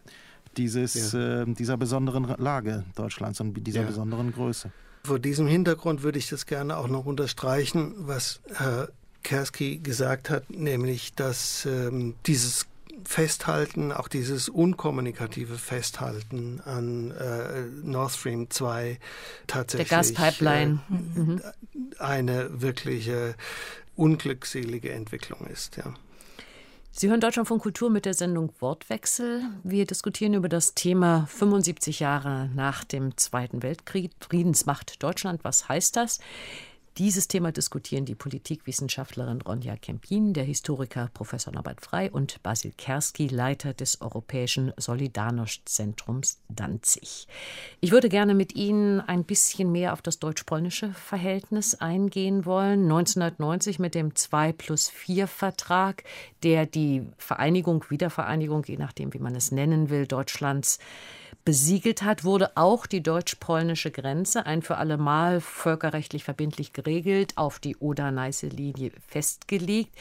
[0.58, 1.42] dieses, ja.
[1.42, 3.86] äh, dieser besonderen Lage Deutschlands und dieser ja.
[3.86, 4.70] besonderen Größe.
[5.04, 8.88] Vor diesem Hintergrund würde ich das gerne auch noch unterstreichen, was Herr
[9.22, 12.66] Kerski gesagt hat, nämlich, dass ähm, dieses
[13.04, 18.98] Festhalten, auch dieses unkommunikative Festhalten an äh, Nord Stream 2
[19.46, 20.80] tatsächlich Der Gaspipeline.
[20.90, 21.42] Äh, mhm.
[21.98, 23.34] eine wirkliche
[23.96, 25.94] unglückselige Entwicklung ist, ja.
[26.96, 29.42] Sie hören Deutschland von Kultur mit der Sendung Wortwechsel.
[29.64, 34.12] Wir diskutieren über das Thema 75 Jahre nach dem Zweiten Weltkrieg.
[34.20, 35.42] Friedensmacht Deutschland.
[35.42, 36.20] Was heißt das?
[36.96, 43.26] Dieses Thema diskutieren die Politikwissenschaftlerin Ronja Kempin, der Historiker Professor Norbert Frei und Basil Kerski,
[43.26, 47.26] Leiter des Europäischen Solidarność-Zentrums Danzig.
[47.80, 52.84] Ich würde gerne mit Ihnen ein bisschen mehr auf das deutsch-polnische Verhältnis eingehen wollen.
[52.84, 56.04] 1990 mit dem 2 plus 4 Vertrag,
[56.44, 60.78] der die Vereinigung, Wiedervereinigung, je nachdem, wie man es nennen will, Deutschlands
[61.44, 67.58] besiegelt hat, wurde auch die deutsch-polnische Grenze ein für alle Mal völkerrechtlich verbindlich geregelt, auf
[67.58, 69.94] die Oder-Neiße-Linie festgelegt.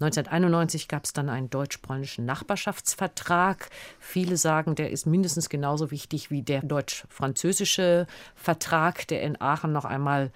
[0.00, 3.68] 1991 gab es dann einen deutsch-polnischen Nachbarschaftsvertrag.
[3.98, 9.84] Viele sagen, der ist mindestens genauso wichtig wie der deutsch-französische Vertrag, der in Aachen noch
[9.84, 10.32] einmal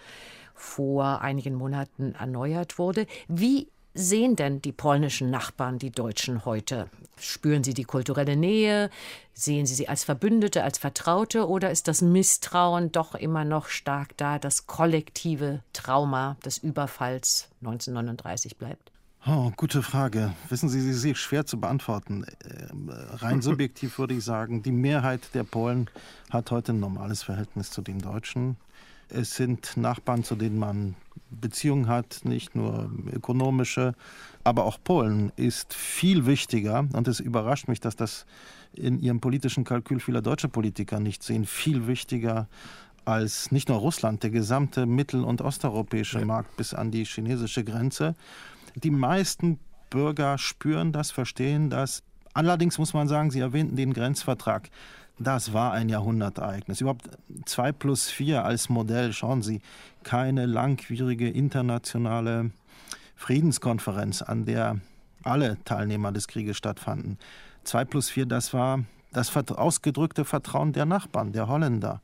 [0.55, 3.07] vor einigen Monaten erneuert wurde.
[3.27, 6.89] Wie sehen denn die polnischen Nachbarn die Deutschen heute?
[7.19, 8.91] Spüren sie die kulturelle Nähe?
[9.33, 11.49] Sehen sie sie als Verbündete, als Vertraute?
[11.49, 18.59] Oder ist das Misstrauen doch immer noch stark da, das kollektive Trauma des Überfalls 1939
[18.59, 18.91] bleibt?
[19.27, 20.35] Oh, gute Frage.
[20.51, 22.27] Wissen Sie, sie ist schwer zu beantworten.
[22.45, 25.89] Ähm, rein subjektiv würde ich sagen, die Mehrheit der Polen
[26.29, 28.57] hat heute ein normales Verhältnis zu den Deutschen.
[29.09, 30.97] Es sind Nachbarn, zu denen man
[31.31, 33.95] Beziehungen hat, nicht nur ökonomische,
[34.45, 36.87] aber auch Polen ist viel wichtiger.
[36.93, 38.27] Und es überrascht mich, dass das
[38.73, 42.49] in ihrem politischen Kalkül vieler deutsche Politiker nicht sehen, viel wichtiger
[43.05, 46.25] als nicht nur Russland, der gesamte mittel- und osteuropäische ja.
[46.25, 48.15] Markt bis an die chinesische Grenze.
[48.75, 49.59] Die meisten
[49.91, 52.03] Bürger spüren das, verstehen das.
[52.33, 54.71] Allerdings muss man sagen, Sie erwähnten den Grenzvertrag.
[55.19, 56.81] Das war ein Jahrhundertereignis.
[56.81, 57.09] Überhaupt
[57.45, 59.61] 2 plus 4 als Modell, schauen Sie,
[60.03, 62.51] keine langwierige internationale
[63.15, 64.81] Friedenskonferenz, an der
[65.23, 67.19] alle Teilnehmer des Krieges stattfanden.
[67.63, 72.01] 2 plus 4, das war das ausgedrückte Vertrauen der Nachbarn, der Holländer,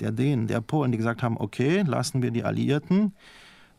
[0.00, 3.14] der Dänen, der Polen, die gesagt haben, okay, lassen wir die Alliierten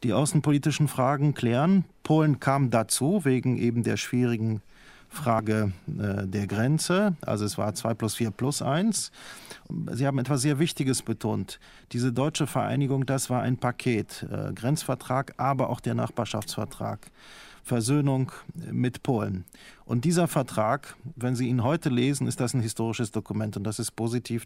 [0.03, 1.85] die außenpolitischen Fragen klären.
[2.03, 4.61] Polen kam dazu wegen eben der schwierigen
[5.11, 7.15] Frage äh, der Grenze.
[7.21, 9.11] Also es war 2 plus 4 plus 1.
[9.91, 11.59] Sie haben etwas sehr Wichtiges betont.
[11.91, 14.25] Diese deutsche Vereinigung, das war ein Paket.
[14.31, 17.11] Äh, Grenzvertrag, aber auch der Nachbarschaftsvertrag.
[17.63, 18.31] Versöhnung
[18.71, 19.45] mit Polen.
[19.85, 23.77] Und dieser Vertrag, wenn Sie ihn heute lesen, ist das ein historisches Dokument und das
[23.77, 24.45] ist positiv.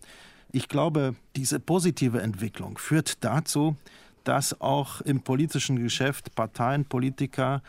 [0.51, 3.77] Ich glaube, diese positive Entwicklung führt dazu,
[4.25, 7.61] dass auch im politischen Geschäft Parteien, Politiker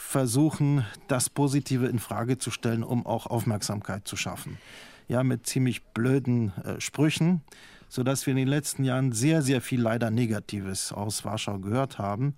[0.00, 4.58] versuchen, das Positive in Frage zu stellen, um auch Aufmerksamkeit zu schaffen.
[5.06, 7.42] Ja, mit ziemlich blöden äh, Sprüchen,
[7.88, 12.34] sodass wir in den letzten Jahren sehr, sehr viel leider Negatives aus Warschau gehört haben.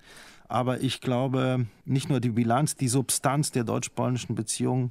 [0.48, 4.90] Aber ich glaube, nicht nur die Bilanz, die Substanz der deutsch-polnischen Beziehungen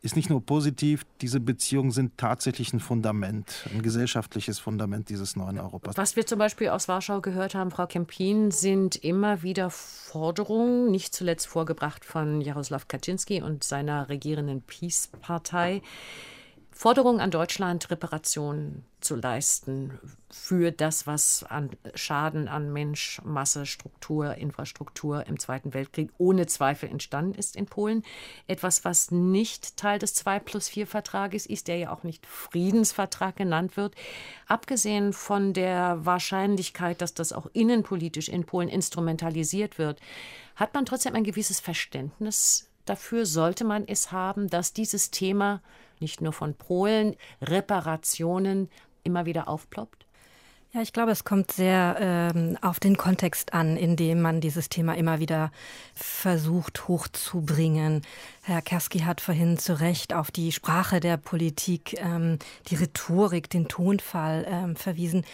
[0.00, 5.58] ist nicht nur positiv, diese Beziehungen sind tatsächlich ein Fundament, ein gesellschaftliches Fundament dieses neuen
[5.58, 5.96] Europas.
[5.96, 11.14] Was wir zum Beispiel aus Warschau gehört haben, Frau Kempin, sind immer wieder Forderungen, nicht
[11.14, 15.82] zuletzt vorgebracht von Jaroslaw Kaczynski und seiner regierenden Peace-Partei,
[16.78, 19.98] Forderungen an Deutschland, Reparationen zu leisten
[20.30, 26.88] für das, was an Schaden an Mensch, Masse, Struktur, Infrastruktur im Zweiten Weltkrieg ohne Zweifel
[26.88, 28.04] entstanden ist in Polen.
[28.46, 33.34] Etwas, was nicht Teil des 2 plus 4 Vertrages ist, der ja auch nicht Friedensvertrag
[33.34, 33.96] genannt wird.
[34.46, 39.98] Abgesehen von der Wahrscheinlichkeit, dass das auch innenpolitisch in Polen instrumentalisiert wird,
[40.54, 45.60] hat man trotzdem ein gewisses Verständnis dafür, sollte man es haben, dass dieses Thema
[46.00, 48.68] nicht nur von Polen, Reparationen
[49.04, 50.07] immer wieder aufploppt?
[50.74, 54.68] Ja, ich glaube, es kommt sehr ähm, auf den Kontext an, in dem man dieses
[54.68, 55.50] Thema immer wieder
[55.94, 58.02] versucht hochzubringen.
[58.42, 63.68] Herr Kerski hat vorhin zu Recht auf die Sprache der Politik, ähm, die Rhetorik, den
[63.68, 65.24] Tonfall ähm, verwiesen.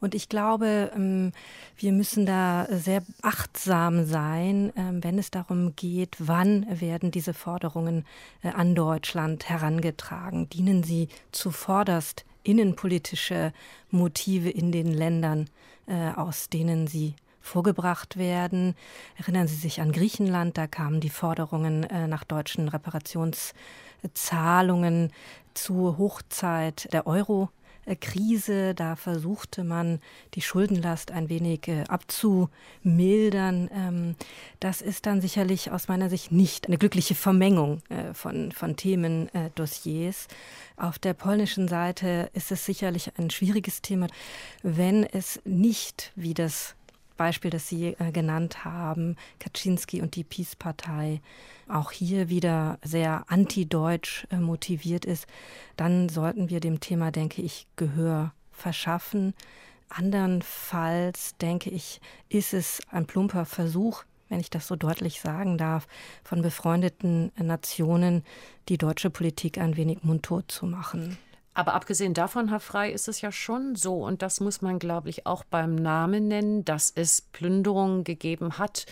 [0.00, 1.32] Und ich glaube, ähm,
[1.76, 8.04] wir müssen da sehr achtsam sein, ähm, wenn es darum geht, wann werden diese Forderungen
[8.44, 10.48] äh, an Deutschland herangetragen.
[10.48, 13.52] Dienen sie zuvorderst innenpolitische
[13.90, 15.48] Motive in den Ländern,
[15.86, 18.74] äh, aus denen sie vorgebracht werden.
[19.16, 25.12] Erinnern Sie sich an Griechenland, da kamen die Forderungen äh, nach deutschen Reparationszahlungen
[25.54, 27.50] zur Hochzeit der Euro
[27.94, 28.74] Krise.
[28.74, 30.00] Da versuchte man,
[30.34, 33.70] die Schuldenlast ein wenig äh, abzumildern.
[33.72, 34.16] Ähm,
[34.58, 40.26] das ist dann sicherlich aus meiner Sicht nicht eine glückliche Vermengung äh, von, von Themendossiers.
[40.76, 44.08] Auf der polnischen Seite ist es sicherlich ein schwieriges Thema,
[44.62, 46.74] wenn es nicht, wie das
[47.16, 51.20] Beispiel, das Sie äh, genannt haben, Kaczynski und die Peace-Partei,
[51.68, 55.26] auch hier wieder sehr anti-deutsch äh, motiviert ist,
[55.76, 59.34] dann sollten wir dem Thema, denke ich, Gehör verschaffen.
[59.88, 65.86] Andernfalls, denke ich, ist es ein plumper Versuch, wenn ich das so deutlich sagen darf,
[66.24, 68.24] von befreundeten Nationen
[68.68, 71.18] die deutsche Politik ein wenig mundtot zu machen.
[71.56, 75.08] Aber abgesehen davon, Herr Frei, ist es ja schon so, und das muss man, glaube
[75.08, 78.84] ich, auch beim Namen nennen, dass es Plünderungen gegeben hat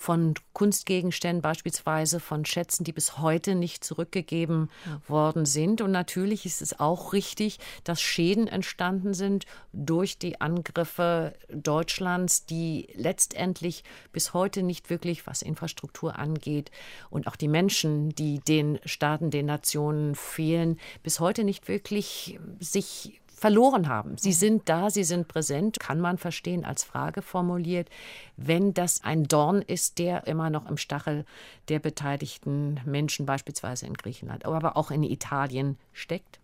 [0.00, 4.70] von Kunstgegenständen, beispielsweise von Schätzen, die bis heute nicht zurückgegeben
[5.06, 5.82] worden sind.
[5.82, 12.88] Und natürlich ist es auch richtig, dass Schäden entstanden sind durch die Angriffe Deutschlands, die
[12.94, 16.70] letztendlich bis heute nicht wirklich, was Infrastruktur angeht
[17.10, 23.19] und auch die Menschen, die den Staaten, den Nationen fehlen, bis heute nicht wirklich sich
[23.40, 24.18] verloren haben.
[24.18, 27.88] Sie sind da, sie sind präsent, kann man verstehen, als Frage formuliert.
[28.36, 31.24] Wenn das ein Dorn ist, der immer noch im Stachel
[31.68, 36.39] der beteiligten Menschen, beispielsweise in Griechenland, aber auch in Italien steckt?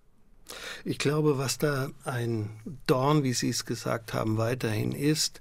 [0.85, 2.51] Ich glaube, was da ein
[2.87, 5.41] Dorn, wie Sie es gesagt haben, weiterhin ist,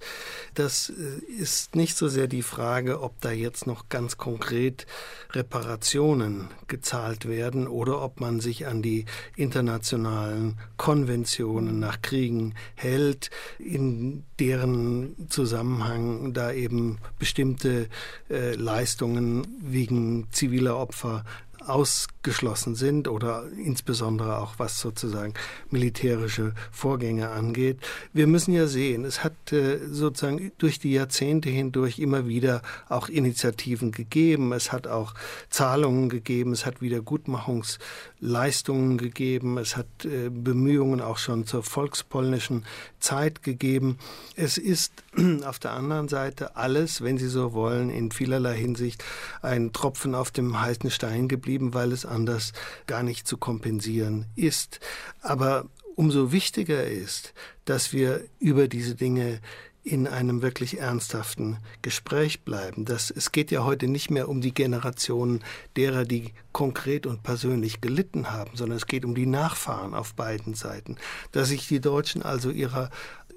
[0.54, 4.88] das äh, ist nicht so sehr die Frage, ob da jetzt noch ganz konkret
[5.32, 14.24] Reparationen gezahlt werden oder ob man sich an die internationalen Konventionen nach Kriegen hält, in
[14.40, 17.88] deren Zusammenhang da eben bestimmte
[18.30, 21.24] äh, Leistungen wegen ziviler Opfer
[21.68, 25.34] ausgeschlossen sind oder insbesondere auch was sozusagen
[25.70, 27.80] militärische Vorgänge angeht.
[28.14, 33.10] Wir müssen ja sehen, es hat äh, sozusagen durch die Jahrzehnte hindurch immer wieder auch
[33.10, 35.14] Initiativen gegeben, es hat auch
[35.50, 42.66] Zahlungen gegeben, es hat Wiedergutmachungsleistungen gegeben, es hat äh, Bemühungen auch schon zur volkspolnischen
[43.00, 43.98] Zeit gegeben.
[44.36, 45.04] Es ist
[45.46, 49.04] auf der anderen Seite alles, wenn Sie so wollen, in vielerlei Hinsicht
[49.42, 52.54] ein Tropfen auf dem heißen Stein geblieben, weil es anders
[52.88, 54.80] gar nicht zu kompensieren ist.
[55.22, 55.66] Aber
[55.96, 57.34] umso wichtiger ist,
[57.66, 59.40] dass wir über diese Dinge
[59.86, 62.86] in einem wirklich ernsthaften Gespräch bleiben.
[62.86, 65.44] Das, es geht ja heute nicht mehr um die Generationen
[65.76, 70.56] derer, die konkret und persönlich gelitten haben, sondern es geht um die Nachfahren auf beiden
[70.56, 70.98] Seiten.
[71.32, 72.90] Dass sich die Deutschen also ihrer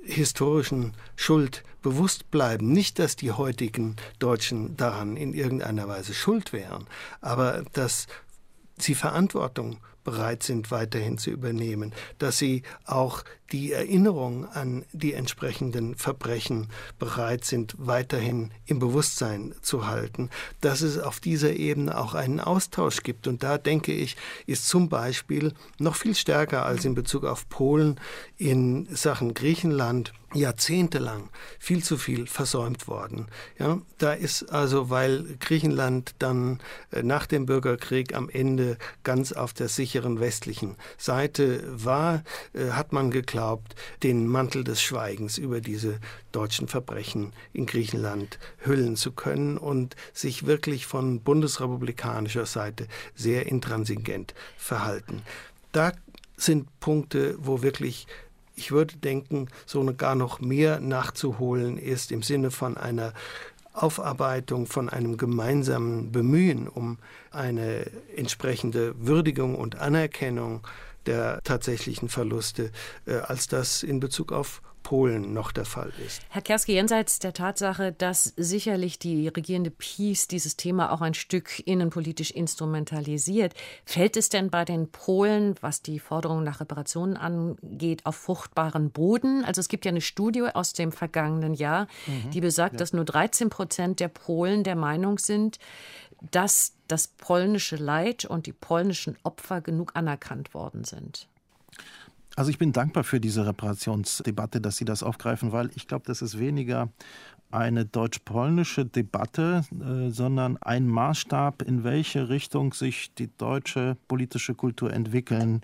[0.04, 2.72] historischen Schuld bewusst bleiben.
[2.72, 6.86] Nicht, dass die heutigen Deutschen daran in irgendeiner Weise schuld wären,
[7.20, 8.06] aber dass
[8.78, 15.94] sie Verantwortung bereit sind, weiterhin zu übernehmen, dass sie auch die Erinnerung an die entsprechenden
[15.94, 16.68] Verbrechen
[16.98, 23.02] bereit sind, weiterhin im Bewusstsein zu halten, dass es auf dieser Ebene auch einen Austausch
[23.02, 23.26] gibt.
[23.26, 24.16] Und da denke ich,
[24.46, 28.00] ist zum Beispiel noch viel stärker als in Bezug auf Polen
[28.38, 33.28] in Sachen Griechenland jahrzehntelang viel zu viel versäumt worden.
[33.58, 36.60] Ja, da ist also, weil Griechenland dann
[36.90, 42.92] äh, nach dem Bürgerkrieg am Ende ganz auf der sicheren westlichen Seite war, äh, hat
[42.92, 45.98] man geglaubt, den Mantel des Schweigens über diese
[46.32, 54.34] deutschen Verbrechen in Griechenland hüllen zu können und sich wirklich von bundesrepublikanischer Seite sehr intransigent
[54.58, 55.22] verhalten.
[55.72, 55.92] Da
[56.36, 58.06] sind Punkte, wo wirklich
[58.58, 63.12] ich würde denken, so eine gar noch mehr nachzuholen ist im Sinne von einer
[63.72, 66.98] Aufarbeitung, von einem gemeinsamen Bemühen um
[67.30, 70.66] eine entsprechende Würdigung und Anerkennung
[71.06, 72.72] der tatsächlichen Verluste,
[73.06, 76.22] äh, als das in Bezug auf Polen noch der Fall ist.
[76.30, 81.60] Herr Kerski, jenseits der Tatsache, dass sicherlich die regierende Peace dieses Thema auch ein Stück
[81.66, 83.52] innenpolitisch instrumentalisiert,
[83.84, 89.44] fällt es denn bei den Polen, was die Forderung nach Reparationen angeht, auf fruchtbaren Boden?
[89.44, 92.78] Also es gibt ja eine Studie aus dem vergangenen Jahr, mhm, die besagt, ja.
[92.78, 95.58] dass nur 13 Prozent der Polen der Meinung sind,
[96.30, 101.28] dass das polnische Leid und die polnischen Opfer genug anerkannt worden sind?
[102.38, 106.22] Also ich bin dankbar für diese Reparationsdebatte, dass Sie das aufgreifen, weil ich glaube, das
[106.22, 106.88] ist weniger
[107.50, 114.92] eine deutsch-polnische Debatte, äh, sondern ein Maßstab, in welche Richtung sich die deutsche politische Kultur
[114.92, 115.62] entwickeln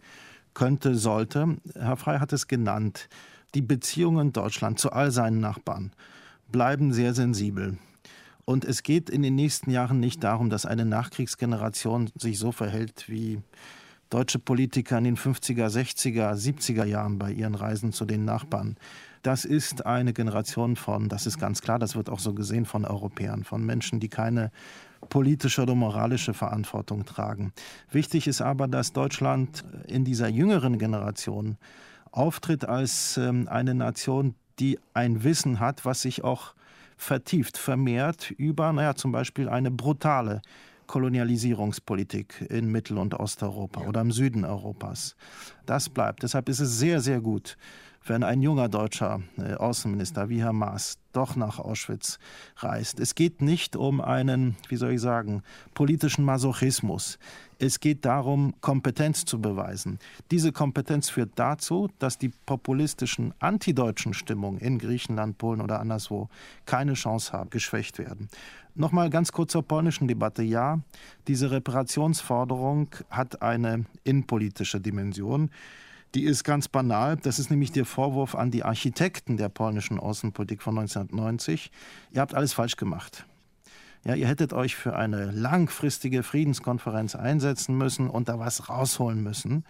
[0.53, 1.59] könnte, sollte.
[1.75, 3.09] Herr Frey hat es genannt.
[3.55, 5.93] Die Beziehungen Deutschland zu all seinen Nachbarn
[6.51, 7.79] bleiben sehr sensibel.
[8.47, 13.05] Und es geht in den nächsten Jahren nicht darum, dass eine Nachkriegsgeneration sich so verhält
[13.07, 13.39] wie
[14.11, 18.77] deutsche Politiker in den 50er, 60er, 70er Jahren bei ihren Reisen zu den Nachbarn.
[19.23, 22.85] Das ist eine Generation von, das ist ganz klar, das wird auch so gesehen von
[22.85, 24.51] Europäern, von Menschen, die keine
[25.09, 27.53] politische oder moralische Verantwortung tragen.
[27.91, 31.57] Wichtig ist aber, dass Deutschland in dieser jüngeren Generation
[32.11, 36.55] auftritt als ähm, eine Nation, die ein Wissen hat, was sich auch
[36.97, 40.43] vertieft, vermehrt über, naja, zum Beispiel eine brutale
[40.87, 43.89] Kolonialisierungspolitik in Mittel- und Osteuropa ja.
[43.89, 45.17] oder im Süden Europas.
[45.67, 46.23] Das bleibt.
[46.23, 47.57] Deshalb ist es sehr, sehr gut,
[48.05, 52.19] wenn ein junger deutscher äh, Außenminister wie Herr Maas doch nach Auschwitz
[52.57, 53.01] reist.
[53.01, 55.43] Es geht nicht um einen, wie soll ich sagen,
[55.75, 57.19] politischen Masochismus.
[57.59, 59.99] Es geht darum, Kompetenz zu beweisen.
[60.31, 66.29] Diese Kompetenz führt dazu, dass die populistischen antideutschen Stimmungen in Griechenland, Polen oder anderswo
[66.67, 68.29] keine Chance haben, geschwächt werden.
[68.75, 70.43] Nochmal ganz kurz zur polnischen Debatte.
[70.43, 70.81] Ja,
[71.29, 75.51] diese Reparationsforderung hat eine innenpolitische Dimension.
[76.15, 77.17] Die ist ganz banal.
[77.17, 81.73] Das ist nämlich der Vorwurf an die Architekten der polnischen Außenpolitik von 1990.
[82.13, 83.27] Ihr habt alles falsch gemacht.
[84.05, 89.65] Ja, ihr hättet euch für eine langfristige Friedenskonferenz einsetzen müssen und da was rausholen müssen.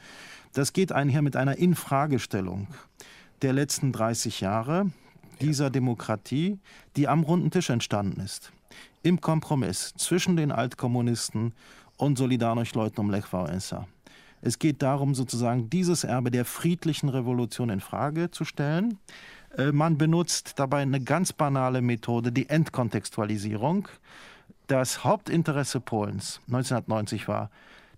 [0.52, 2.68] Das geht einher mit einer Infragestellung
[3.42, 4.90] der letzten 30 Jahre
[5.40, 6.58] dieser Demokratie,
[6.96, 8.52] die am runden Tisch entstanden ist.
[9.02, 11.54] Im Kompromiss zwischen den Altkommunisten
[11.96, 13.86] und Solidarność-Leuten um Lech Wałęsa.
[14.46, 18.98] Es geht darum, sozusagen dieses Erbe der friedlichen Revolution in Frage zu stellen.
[19.56, 23.88] Äh, man benutzt dabei eine ganz banale Methode, die Entkontextualisierung.
[24.66, 27.50] Das Hauptinteresse Polens 1990 war,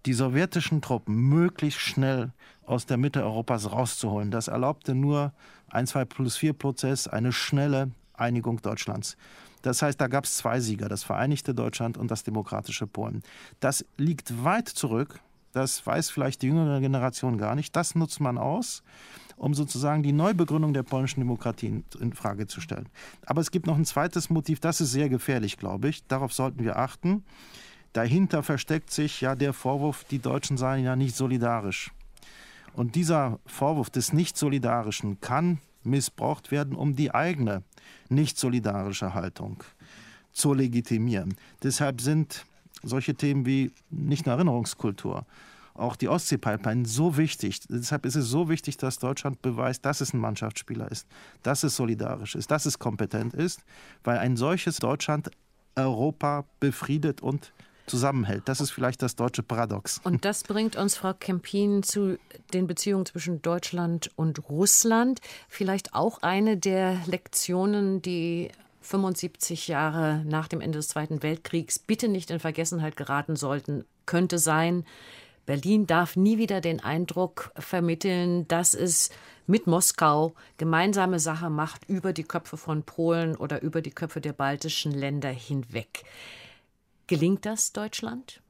[0.07, 2.31] die sowjetischen Truppen möglichst schnell
[2.65, 4.31] aus der Mitte Europas rauszuholen.
[4.31, 5.33] Das erlaubte nur
[5.69, 9.17] ein 2 plus 4 Prozess, eine schnelle Einigung Deutschlands.
[9.63, 13.25] Das heißt, da gab es zwei Sieger, das Vereinigte Deutschland und das demokratische Polen.
[13.59, 15.19] Das liegt weit zurück
[15.57, 17.75] das weiß vielleicht die jüngere Generation gar nicht.
[17.75, 18.83] Das nutzt man aus,
[19.37, 22.89] um sozusagen die Neubegründung der polnischen Demokratie in Frage zu stellen.
[23.25, 26.07] Aber es gibt noch ein zweites Motiv, das ist sehr gefährlich, glaube ich.
[26.07, 27.25] Darauf sollten wir achten.
[27.95, 31.91] Dahinter versteckt sich ja der Vorwurf, die Deutschen seien ja nicht solidarisch.
[32.75, 37.63] Und dieser Vorwurf des Nicht-Solidarischen kann missbraucht werden, um die eigene
[38.11, 39.65] nicht solidarische Haltung
[40.33, 41.35] zu legitimieren.
[41.63, 42.45] Deshalb sind
[42.83, 45.27] solche Themen wie nicht nur Erinnerungskultur,
[45.75, 47.61] auch die Ostsee-Pipeline so wichtig.
[47.69, 51.07] Deshalb ist es so wichtig, dass Deutschland beweist, dass es ein Mannschaftsspieler ist,
[51.43, 53.61] dass es solidarisch ist, dass es kompetent ist,
[54.05, 55.31] weil ein solches Deutschland
[55.75, 57.53] Europa befriedet und
[57.87, 58.49] zusammenhält.
[58.49, 60.01] Das ist vielleicht das deutsche Paradox.
[60.03, 62.19] Und das bringt uns, Frau Kempin, zu
[62.53, 65.21] den Beziehungen zwischen Deutschland und Russland.
[65.49, 68.51] Vielleicht auch eine der Lektionen, die
[68.87, 74.39] 75 Jahre nach dem Ende des Zweiten Weltkriegs bitte nicht in Vergessenheit geraten sollten, könnte
[74.39, 74.85] sein,
[75.47, 79.11] Berlin darf nie wieder den Eindruck vermitteln, dass es
[79.47, 84.33] mit Moskau gemeinsame Sache macht über die Köpfe von Polen oder über die Köpfe der
[84.33, 86.03] baltischen Länder hinweg.
[87.07, 88.41] Gelingt das Deutschland?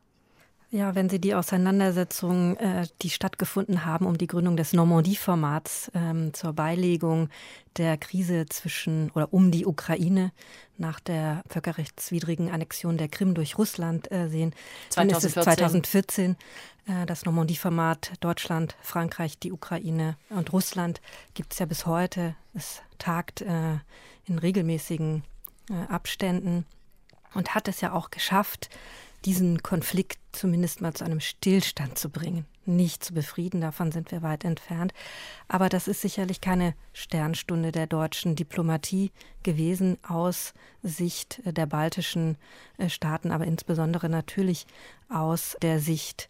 [0.71, 6.35] Ja, wenn Sie die Auseinandersetzungen, äh, die stattgefunden haben um die Gründung des Normandie-Formats ähm,
[6.35, 7.29] zur Beilegung
[7.77, 10.33] der Krise zwischen oder um die Ukraine
[10.77, 14.55] nach der völkerrechtswidrigen Annexion der Krim durch Russland äh, sehen,
[14.91, 14.97] 2014.
[14.97, 16.37] dann ist es 2014
[16.87, 21.01] äh, das Normandie-Format Deutschland, Frankreich, die Ukraine und Russland
[21.35, 22.35] gibt es ja bis heute.
[22.55, 23.79] Es tagt äh,
[24.25, 25.23] in regelmäßigen
[25.71, 26.67] äh, Abständen
[27.35, 28.69] und hat es ja auch geschafft,
[29.27, 32.47] diesen Konflikt zumindest mal zu einem Stillstand zu bringen.
[32.64, 34.93] Nicht zu befrieden, davon sind wir weit entfernt.
[35.49, 39.11] Aber das ist sicherlich keine Sternstunde der deutschen Diplomatie
[39.43, 42.39] gewesen aus Sicht der baltischen
[42.79, 44.66] äh, Staaten, aber insbesondere natürlich
[45.09, 46.29] aus der Sicht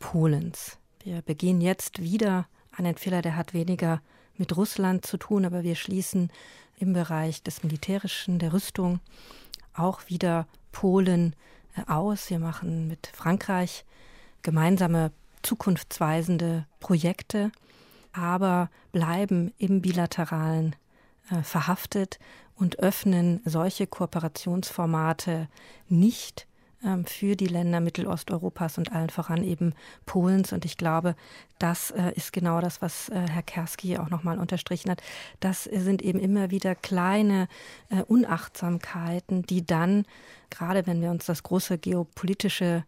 [0.00, 0.78] Polens.
[1.04, 4.02] Wir begehen jetzt wieder einen Fehler, der hat weniger
[4.36, 6.30] mit Russland zu tun, aber wir schließen
[6.78, 8.98] im Bereich des Militärischen, der Rüstung
[9.74, 11.36] auch wieder Polen
[11.86, 12.30] aus.
[12.30, 13.84] Wir machen mit Frankreich
[14.42, 15.12] gemeinsame
[15.42, 17.50] zukunftsweisende Projekte,
[18.12, 20.76] aber bleiben im bilateralen
[21.30, 22.18] äh, verhaftet
[22.54, 25.48] und öffnen solche Kooperationsformate
[25.88, 26.46] nicht
[27.06, 29.74] für die Länder Mittelosteuropas und allen voran eben
[30.06, 30.52] Polens.
[30.52, 31.14] Und ich glaube,
[31.58, 35.02] das äh, ist genau das, was äh, Herr Kerski auch nochmal unterstrichen hat.
[35.40, 37.48] Das sind eben immer wieder kleine
[37.88, 40.06] äh, Unachtsamkeiten, die dann,
[40.50, 42.84] gerade wenn wir uns das große geopolitische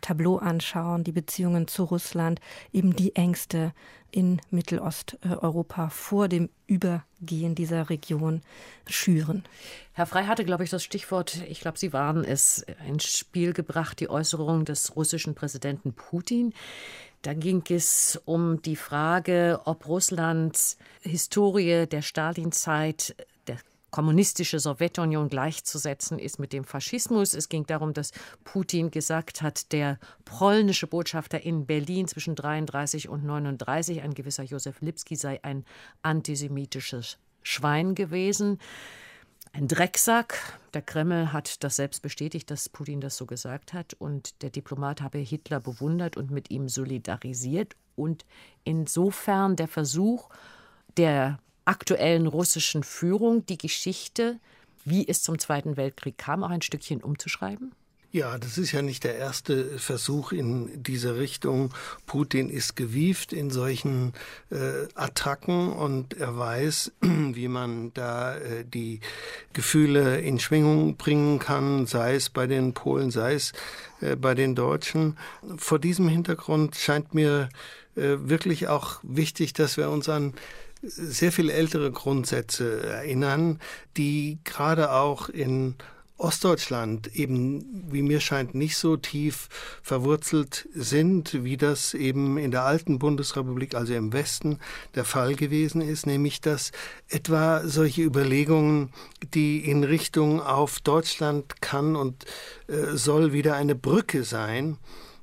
[0.00, 2.40] Tableau anschauen, die Beziehungen zu Russland,
[2.72, 3.72] eben die Ängste
[4.10, 8.40] in Mittelosteuropa vor dem Übergehen dieser Region
[8.88, 9.44] schüren.
[9.92, 14.00] Herr Frey hatte, glaube ich, das Stichwort, ich glaube, Sie waren es, ins Spiel gebracht,
[14.00, 16.54] die Äußerung des russischen Präsidenten Putin
[17.22, 23.16] Da ging es um die Frage, ob Russlands Historie der Stalinzeit,
[23.90, 27.34] kommunistische Sowjetunion gleichzusetzen ist mit dem Faschismus.
[27.34, 28.12] Es ging darum, dass
[28.44, 34.80] Putin gesagt hat, der polnische Botschafter in Berlin zwischen 33 und 39, ein gewisser Josef
[34.80, 35.64] Lipski, sei ein
[36.02, 38.58] antisemitisches Schwein gewesen
[39.56, 40.58] ein Drecksack.
[40.74, 43.94] Der Kreml hat das selbst bestätigt, dass Putin das so gesagt hat.
[43.94, 47.74] Und der Diplomat habe Hitler bewundert und mit ihm solidarisiert.
[47.94, 48.26] Und
[48.64, 50.28] insofern der Versuch
[50.98, 54.38] der aktuellen russischen Führung, die Geschichte,
[54.84, 57.72] wie es zum Zweiten Weltkrieg kam, auch ein Stückchen umzuschreiben?
[58.16, 61.74] Ja, das ist ja nicht der erste Versuch in diese Richtung.
[62.06, 64.14] Putin ist gewieft in solchen
[64.50, 69.00] äh, Attacken und er weiß, wie man da äh, die
[69.52, 73.52] Gefühle in Schwingung bringen kann, sei es bei den Polen, sei es
[74.00, 75.18] äh, bei den Deutschen.
[75.58, 77.50] Vor diesem Hintergrund scheint mir
[77.96, 80.32] äh, wirklich auch wichtig, dass wir uns an
[80.82, 83.60] sehr viel ältere Grundsätze erinnern,
[83.96, 85.74] die gerade auch in
[86.18, 89.48] Ostdeutschland eben, wie mir scheint, nicht so tief
[89.82, 94.58] verwurzelt sind, wie das eben in der alten Bundesrepublik, also im Westen,
[94.94, 96.72] der Fall gewesen ist, nämlich dass
[97.08, 98.92] etwa solche Überlegungen,
[99.34, 102.24] die in Richtung auf Deutschland kann und
[102.68, 104.78] äh, soll wieder eine Brücke sein,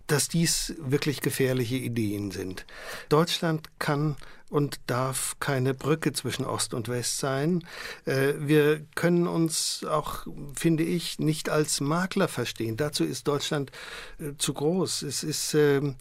[0.05, 2.67] dass dies wirklich gefährliche Ideen sind.
[3.09, 4.15] Deutschland kann
[4.53, 7.65] und darf keine Brücke zwischen Ost und West sein.
[8.05, 12.77] Äh, wir können uns auch, finde ich, nicht als Makler verstehen.
[12.77, 13.71] Dazu ist Deutschland
[14.19, 15.01] äh, zu groß.
[15.01, 15.95] Es ist ähm,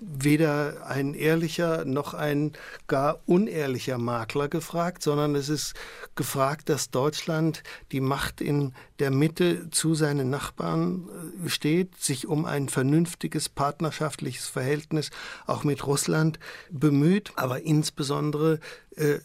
[0.00, 2.52] weder ein ehrlicher noch ein
[2.86, 5.74] gar unehrlicher Makler gefragt, sondern es ist
[6.14, 7.62] gefragt, dass Deutschland
[7.92, 11.08] die Macht in der Mitte zu seinen Nachbarn
[11.44, 15.10] äh, steht, sich um ein vernünftiges partnerschaftliches Verhältnis
[15.46, 16.38] auch mit Russland
[16.70, 18.60] bemüht, aber insbesondere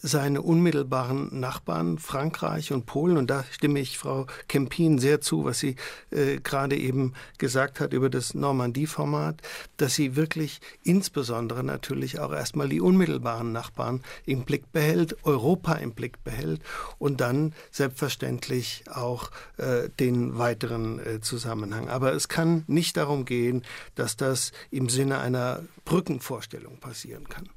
[0.02, 3.18] seine unmittelbaren Nachbarn Frankreich und Polen.
[3.18, 5.76] Und da stimme ich Frau Kempin sehr zu, was sie
[6.10, 9.42] äh, gerade eben gesagt hat über das Normandie-Format,
[9.78, 15.94] dass sie wirklich insbesondere natürlich auch erstmal die unmittelbaren Nachbarn im Blick behält, Europa im
[15.94, 16.62] Blick behält
[16.98, 21.90] und dann selbstverständlich auch äh, den weiteren äh, Zusammenhang.
[21.90, 23.64] Aber es kann nicht darum gehen,
[23.96, 27.50] dass das im Sinne einer Brückenvorstellung passieren kann.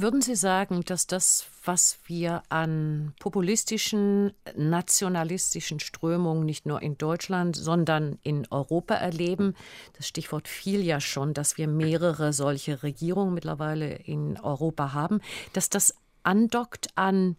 [0.00, 7.56] Würden Sie sagen, dass das, was wir an populistischen, nationalistischen Strömungen nicht nur in Deutschland,
[7.56, 9.56] sondern in Europa erleben,
[9.96, 15.20] das Stichwort fiel ja schon, dass wir mehrere solche Regierungen mittlerweile in Europa haben,
[15.52, 17.36] dass das andockt an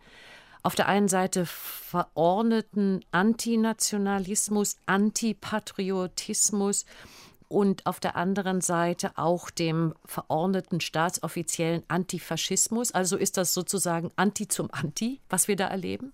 [0.62, 6.86] auf der einen Seite verordneten Antinationalismus, Antipatriotismus,
[7.50, 12.92] und auf der anderen Seite auch dem verordneten staatsoffiziellen Antifaschismus.
[12.92, 16.14] Also ist das sozusagen Anti zum Anti, was wir da erleben?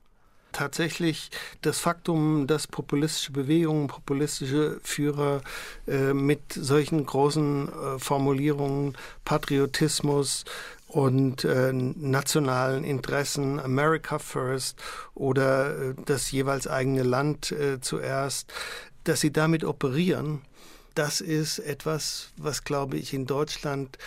[0.56, 1.32] tatsächlich
[1.62, 5.42] das Faktum, dass populistische Bewegungen, populistische Führer
[5.86, 10.46] äh, mit solchen großen äh, Formulierungen Patriotismus
[10.88, 14.82] und äh, nationalen Interessen, America First
[15.14, 18.54] oder äh, das jeweils eigene Land äh, zuerst,
[19.04, 20.42] dass sie damit operieren
[20.96, 23.98] das ist etwas, was, glaube ich, in Deutschland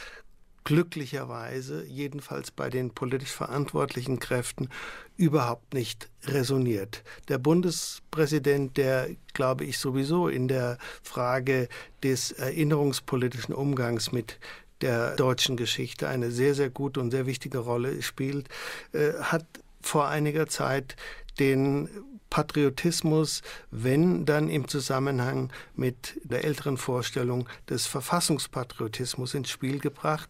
[0.64, 4.68] glücklicherweise, jedenfalls bei den politisch verantwortlichen Kräften,
[5.16, 7.04] überhaupt nicht resoniert.
[7.28, 11.68] Der Bundespräsident, der, glaube ich, sowieso in der Frage
[12.02, 14.38] des erinnerungspolitischen Umgangs mit
[14.82, 18.48] der deutschen Geschichte eine sehr, sehr gute und sehr wichtige Rolle spielt,
[18.92, 19.46] äh, hat
[19.80, 20.96] vor einiger Zeit
[21.38, 21.88] den
[22.30, 30.28] Patriotismus, wenn dann im Zusammenhang mit der älteren Vorstellung des Verfassungspatriotismus ins Spiel gebracht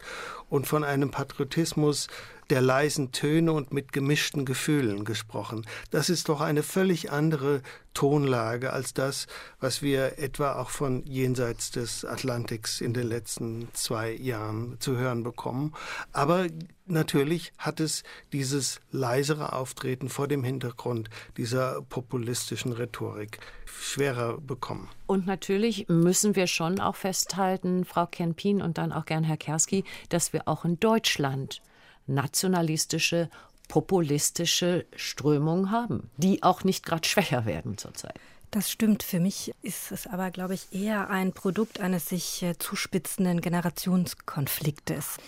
[0.48, 2.08] und von einem Patriotismus
[2.50, 5.66] der leisen Töne und mit gemischten Gefühlen gesprochen.
[5.90, 7.62] Das ist doch eine völlig andere
[7.94, 9.26] Tonlage als das,
[9.60, 15.24] was wir etwa auch von jenseits des Atlantiks in den letzten zwei Jahren zu hören
[15.24, 15.74] bekommen.
[16.12, 16.46] Aber
[16.86, 24.88] natürlich hat es dieses leisere Auftreten vor dem Hintergrund dieser populistischen Rhetorik schwerer bekommen.
[25.06, 29.84] Und natürlich müssen wir schon auch festhalten, Frau Kempin und dann auch gern Herr Kerski,
[30.08, 31.62] dass wir auch in Deutschland
[32.08, 33.30] nationalistische,
[33.68, 38.18] populistische Strömungen haben, die auch nicht gerade schwächer werden zurzeit.
[38.50, 39.02] Das stimmt.
[39.02, 45.18] Für mich ist es aber, glaube ich, eher ein Produkt eines sich äh, zuspitzenden Generationskonfliktes.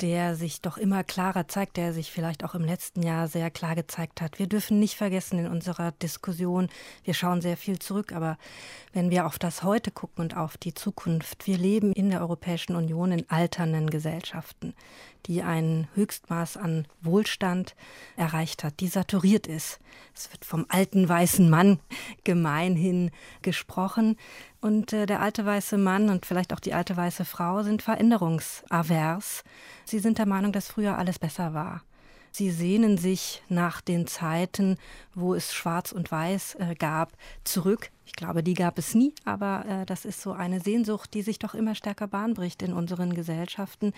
[0.00, 3.74] Der sich doch immer klarer zeigt, der sich vielleicht auch im letzten Jahr sehr klar
[3.74, 4.38] gezeigt hat.
[4.38, 6.68] Wir dürfen nicht vergessen in unserer Diskussion,
[7.04, 8.38] wir schauen sehr viel zurück, aber
[8.92, 12.76] wenn wir auf das Heute gucken und auf die Zukunft, wir leben in der Europäischen
[12.76, 14.74] Union in alternden Gesellschaften,
[15.26, 17.74] die ein Höchstmaß an Wohlstand
[18.16, 19.80] erreicht hat, die saturiert ist.
[20.14, 21.80] Es wird vom alten weißen Mann
[22.24, 23.10] gemeinhin
[23.42, 24.16] gesprochen.
[24.60, 29.44] Und äh, der alte weiße Mann und vielleicht auch die alte weiße Frau sind veränderungsavers.
[29.84, 31.82] Sie sind der Meinung, dass früher alles besser war.
[32.30, 34.76] Sie sehnen sich nach den Zeiten,
[35.14, 37.12] wo es Schwarz und Weiß äh, gab,
[37.44, 37.90] zurück.
[38.04, 41.38] Ich glaube, die gab es nie, aber äh, das ist so eine Sehnsucht, die sich
[41.38, 43.92] doch immer stärker Bahn bricht in unseren Gesellschaften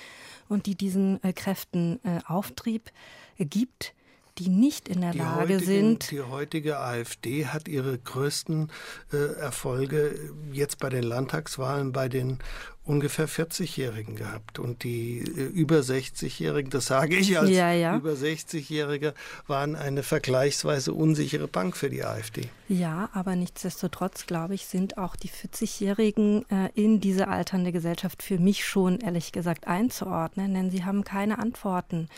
[0.49, 2.91] und die diesen äh, Kräften äh, Auftrieb
[3.39, 3.95] äh, gibt
[4.41, 6.11] die nicht in der die Lage heutigen, sind.
[6.11, 8.71] Die heutige AfD hat ihre größten
[9.13, 10.19] äh, Erfolge
[10.53, 12.39] jetzt bei den Landtagswahlen bei den
[12.85, 14.59] ungefähr 40-Jährigen gehabt.
[14.59, 17.97] Und die äh, über 60-Jährigen, das sage ich als ja, ja.
[17.97, 19.15] über 60-Jähriger,
[19.47, 22.49] waren eine vergleichsweise unsichere Bank für die AfD.
[22.69, 28.39] Ja, aber nichtsdestotrotz, glaube ich, sind auch die 40-Jährigen äh, in diese alternde Gesellschaft für
[28.39, 32.09] mich schon, ehrlich gesagt, einzuordnen, denn sie haben keine Antworten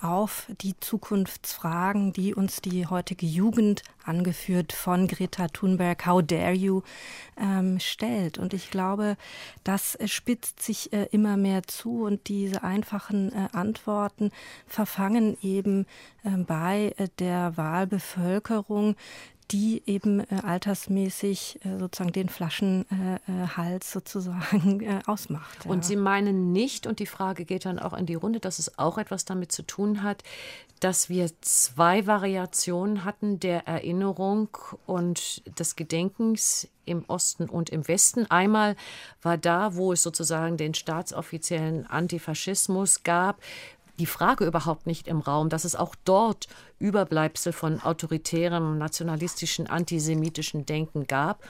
[0.00, 6.82] auf die Zukunftsfragen, die uns die heutige Jugend, angeführt von Greta Thunberg, How dare you,
[7.36, 8.38] ähm, stellt.
[8.38, 9.16] Und ich glaube,
[9.64, 14.30] das spitzt sich äh, immer mehr zu und diese einfachen äh, Antworten
[14.66, 15.86] verfangen eben
[16.24, 18.96] äh, bei äh, der Wahlbevölkerung
[19.50, 25.64] die eben äh, altersmäßig äh, sozusagen den Flaschenhals sozusagen äh, ausmacht.
[25.64, 25.70] Ja.
[25.70, 28.78] Und Sie meinen nicht, und die Frage geht dann auch in die Runde, dass es
[28.78, 30.22] auch etwas damit zu tun hat,
[30.80, 34.48] dass wir zwei Variationen hatten der Erinnerung
[34.84, 38.30] und des Gedenkens im Osten und im Westen.
[38.30, 38.76] Einmal
[39.22, 43.40] war da, wo es sozusagen den staatsoffiziellen Antifaschismus gab,
[43.98, 50.66] die Frage überhaupt nicht im Raum, dass es auch dort Überbleibsel von autoritärem, nationalistischen, antisemitischen
[50.66, 51.42] Denken gab.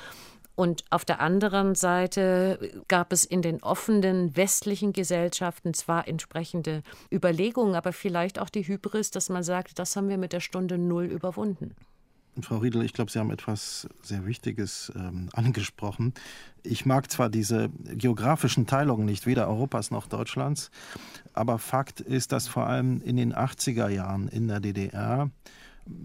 [0.55, 6.82] Und auf der anderen Seite gab es in den offenen westlichen Gesellschaften zwar entsprechende
[7.12, 10.78] Überlegungen, aber vielleicht auch die Hybris, dass man sagt, das haben wir mit der Stunde
[10.78, 11.76] Null überwunden.
[12.43, 16.14] Frau Riedel, ich glaube, Sie haben etwas sehr Wichtiges ähm, angesprochen.
[16.62, 20.70] Ich mag zwar diese geografischen Teilungen nicht, weder Europas noch Deutschlands,
[21.32, 25.30] aber Fakt ist, dass vor allem in den 80er Jahren in der DDR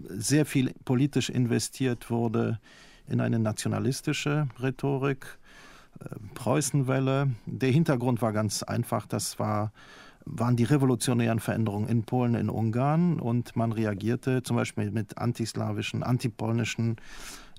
[0.08, 2.60] sehr viel politisch investiert wurde
[3.08, 5.38] in eine nationalistische Rhetorik,
[6.00, 7.30] äh, Preußenwelle.
[7.46, 9.72] Der Hintergrund war ganz einfach, das war
[10.24, 16.02] waren die revolutionären Veränderungen in Polen, in Ungarn und man reagierte zum Beispiel mit antislawischen,
[16.02, 16.96] antipolnischen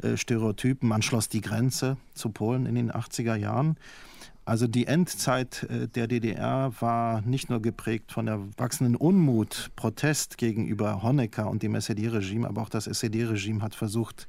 [0.02, 0.90] äh, Stereotypen.
[0.90, 3.78] Man schloss die Grenze zu Polen in den 80er Jahren.
[4.46, 10.38] Also die Endzeit äh, der DDR war nicht nur geprägt von der wachsenden Unmut, Protest
[10.38, 14.28] gegenüber Honecker und dem SED-Regime, aber auch das SED-Regime hat versucht,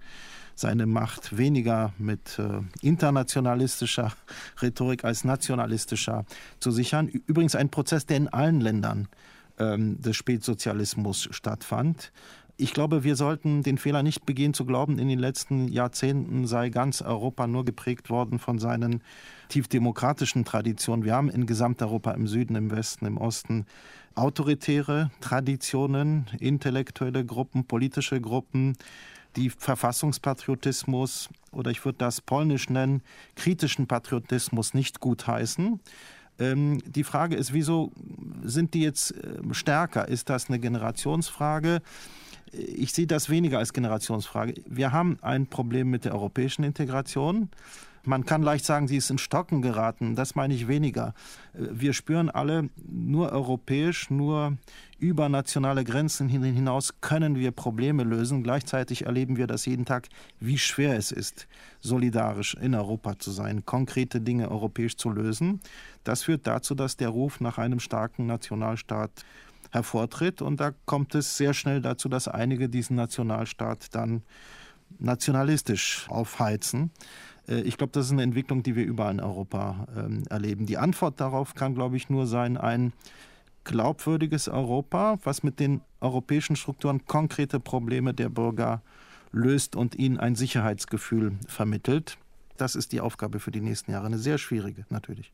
[0.54, 4.12] seine Macht weniger mit äh, internationalistischer
[4.62, 6.24] Rhetorik als nationalistischer
[6.60, 7.08] zu sichern.
[7.08, 9.08] Übrigens ein Prozess, der in allen Ländern
[9.58, 12.12] ähm, des Spätsozialismus stattfand.
[12.56, 16.68] Ich glaube, wir sollten den Fehler nicht begehen zu glauben, in den letzten Jahrzehnten sei
[16.68, 19.02] ganz Europa nur geprägt worden von seinen
[19.48, 21.04] tief demokratischen Traditionen.
[21.04, 23.66] Wir haben in Gesamteuropa im Süden, im Westen, im Osten
[24.14, 28.76] autoritäre Traditionen, intellektuelle Gruppen, politische Gruppen,
[29.36, 33.02] die Verfassungspatriotismus oder ich würde das polnisch nennen,
[33.36, 35.80] kritischen Patriotismus nicht gutheißen.
[36.38, 37.92] Ähm, die Frage ist, wieso
[38.42, 40.08] sind die jetzt äh, stärker?
[40.08, 41.80] Ist das eine Generationsfrage?
[42.52, 44.54] Ich sehe das weniger als Generationsfrage.
[44.66, 47.50] Wir haben ein Problem mit der europäischen Integration.
[48.04, 50.14] Man kann leicht sagen, sie ist in Stocken geraten.
[50.14, 51.14] Das meine ich weniger.
[51.54, 54.58] Wir spüren alle, nur europäisch, nur
[55.04, 58.42] über nationale Grenzen hinaus können wir Probleme lösen.
[58.42, 60.08] Gleichzeitig erleben wir das jeden Tag,
[60.40, 61.46] wie schwer es ist,
[61.82, 65.60] solidarisch in Europa zu sein, konkrete Dinge europäisch zu lösen.
[66.04, 69.10] Das führt dazu, dass der Ruf nach einem starken Nationalstaat
[69.72, 70.40] hervortritt.
[70.40, 74.22] Und da kommt es sehr schnell dazu, dass einige diesen Nationalstaat dann
[74.98, 76.92] nationalistisch aufheizen.
[77.46, 80.64] Äh, ich glaube, das ist eine Entwicklung, die wir überall in Europa ähm, erleben.
[80.64, 82.94] Die Antwort darauf kann, glaube ich, nur sein, ein
[83.64, 88.82] glaubwürdiges Europa, was mit den europäischen Strukturen konkrete Probleme der Bürger
[89.32, 92.18] löst und ihnen ein Sicherheitsgefühl vermittelt.
[92.56, 94.06] Das ist die Aufgabe für die nächsten Jahre.
[94.06, 95.32] Eine sehr schwierige, natürlich.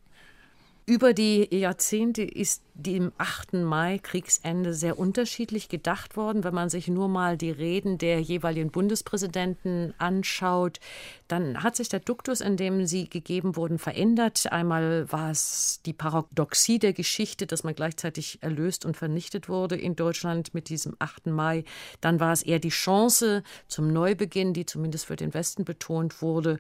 [0.87, 3.53] Über die Jahrzehnte ist dem 8.
[3.53, 6.43] Mai Kriegsende sehr unterschiedlich gedacht worden.
[6.43, 10.81] Wenn man sich nur mal die Reden der jeweiligen Bundespräsidenten anschaut,
[11.29, 14.51] dann hat sich der Duktus, in dem sie gegeben wurden, verändert.
[14.51, 19.95] Einmal war es die Paradoxie der Geschichte, dass man gleichzeitig erlöst und vernichtet wurde in
[19.95, 21.27] Deutschland mit diesem 8.
[21.27, 21.65] Mai.
[22.01, 26.59] Dann war es eher die Chance zum Neubeginn, die zumindest für den Westen betont wurde.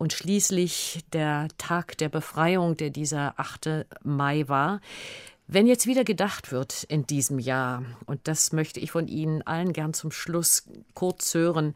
[0.00, 3.84] Und schließlich der Tag der Befreiung, der dieser 8.
[4.02, 4.80] Mai war.
[5.46, 9.74] Wenn jetzt wieder gedacht wird in diesem Jahr, und das möchte ich von Ihnen allen
[9.74, 11.74] gern zum Schluss kurz hören,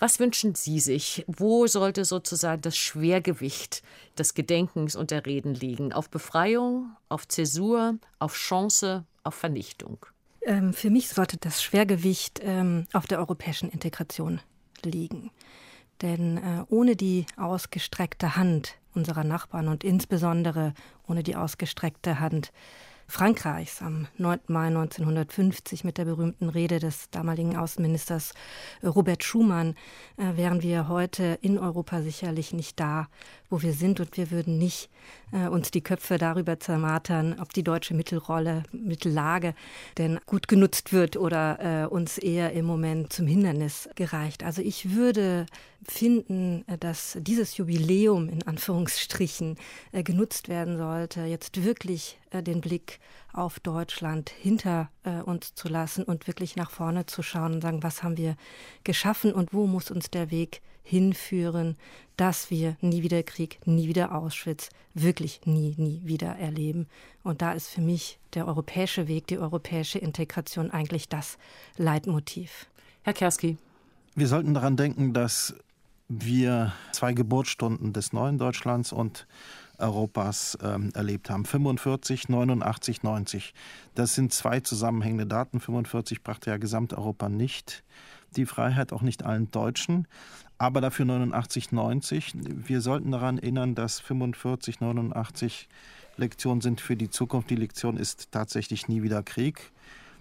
[0.00, 1.24] was wünschen Sie sich?
[1.28, 3.84] Wo sollte sozusagen das Schwergewicht
[4.18, 5.92] des Gedenkens und der Reden liegen?
[5.92, 10.04] Auf Befreiung, auf Zäsur, auf Chance, auf Vernichtung?
[10.42, 14.40] Ähm, für mich sollte das Schwergewicht ähm, auf der europäischen Integration
[14.82, 15.30] liegen.
[16.02, 20.74] Denn äh, ohne die ausgestreckte Hand unserer Nachbarn und insbesondere
[21.06, 22.52] ohne die ausgestreckte Hand
[23.10, 24.38] Frankreichs am 9.
[24.46, 28.32] Mai 1950 mit der berühmten Rede des damaligen Außenministers
[28.82, 29.74] äh, Robert Schumann
[30.16, 33.08] äh, wären wir heute in Europa sicherlich nicht da,
[33.50, 34.88] wo wir sind und wir würden nicht
[35.32, 39.54] äh, uns die Köpfe darüber zermartern, ob die deutsche Mittelrolle, Mittellage
[39.98, 44.44] denn gut genutzt wird oder äh, uns eher im Moment zum Hindernis gereicht.
[44.44, 45.46] Also ich würde
[45.86, 49.56] finden, äh, dass dieses Jubiläum in Anführungsstrichen
[49.92, 53.00] äh, genutzt werden sollte, jetzt wirklich äh, den Blick
[53.32, 54.90] auf Deutschland hinter
[55.24, 58.34] uns zu lassen und wirklich nach vorne zu schauen und sagen, was haben wir
[58.82, 61.76] geschaffen und wo muss uns der Weg hinführen,
[62.16, 66.88] dass wir nie wieder Krieg, nie wieder Auschwitz, wirklich nie, nie wieder erleben.
[67.22, 71.38] Und da ist für mich der europäische Weg, die europäische Integration eigentlich das
[71.76, 72.66] Leitmotiv.
[73.02, 73.56] Herr Kerski.
[74.16, 75.54] Wir sollten daran denken, dass
[76.08, 79.28] wir zwei Geburtsstunden des neuen Deutschlands und
[79.78, 81.44] Europas ähm, erlebt haben.
[81.44, 83.54] 45, 89, 90.
[83.94, 85.60] Das sind zwei zusammenhängende Daten.
[85.60, 87.84] 45 brachte ja Gesamteuropa nicht
[88.36, 90.06] die Freiheit, auch nicht allen Deutschen,
[90.60, 92.34] aber dafür 89, 90.
[92.34, 95.70] Wir sollten daran erinnern, dass 45, 89
[96.18, 97.48] Lektionen sind für die Zukunft.
[97.48, 99.72] Die Lektion ist tatsächlich nie wieder Krieg.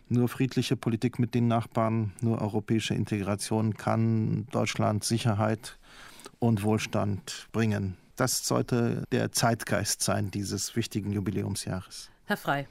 [0.08, 5.78] Nur friedliche Politik mit den Nachbarn, nur europäische Integration kann Deutschland Sicherheit
[6.40, 7.98] und Wohlstand bringen.
[8.16, 12.12] Das sollte der Zeitgeist sein dieses wichtigen Jubiläumsjahres.
[12.24, 12.66] Herr Frei.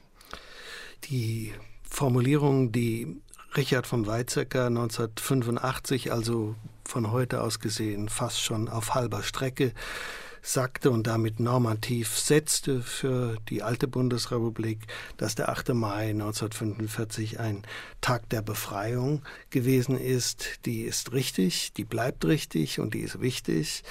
[1.03, 1.53] Die
[1.83, 3.21] Formulierung, die
[3.55, 6.55] Richard von Weizsäcker 1985, also
[6.89, 9.73] von heute aus gesehen fast schon auf halber Strecke,
[10.41, 14.79] sagte und damit normativ setzte für die alte Bundesrepublik,
[15.17, 15.73] dass der 8.
[15.73, 17.63] Mai 1945 ein
[18.01, 20.65] Tag der Befreiung gewesen ist.
[20.65, 23.83] Die ist richtig, die bleibt richtig und die ist wichtig.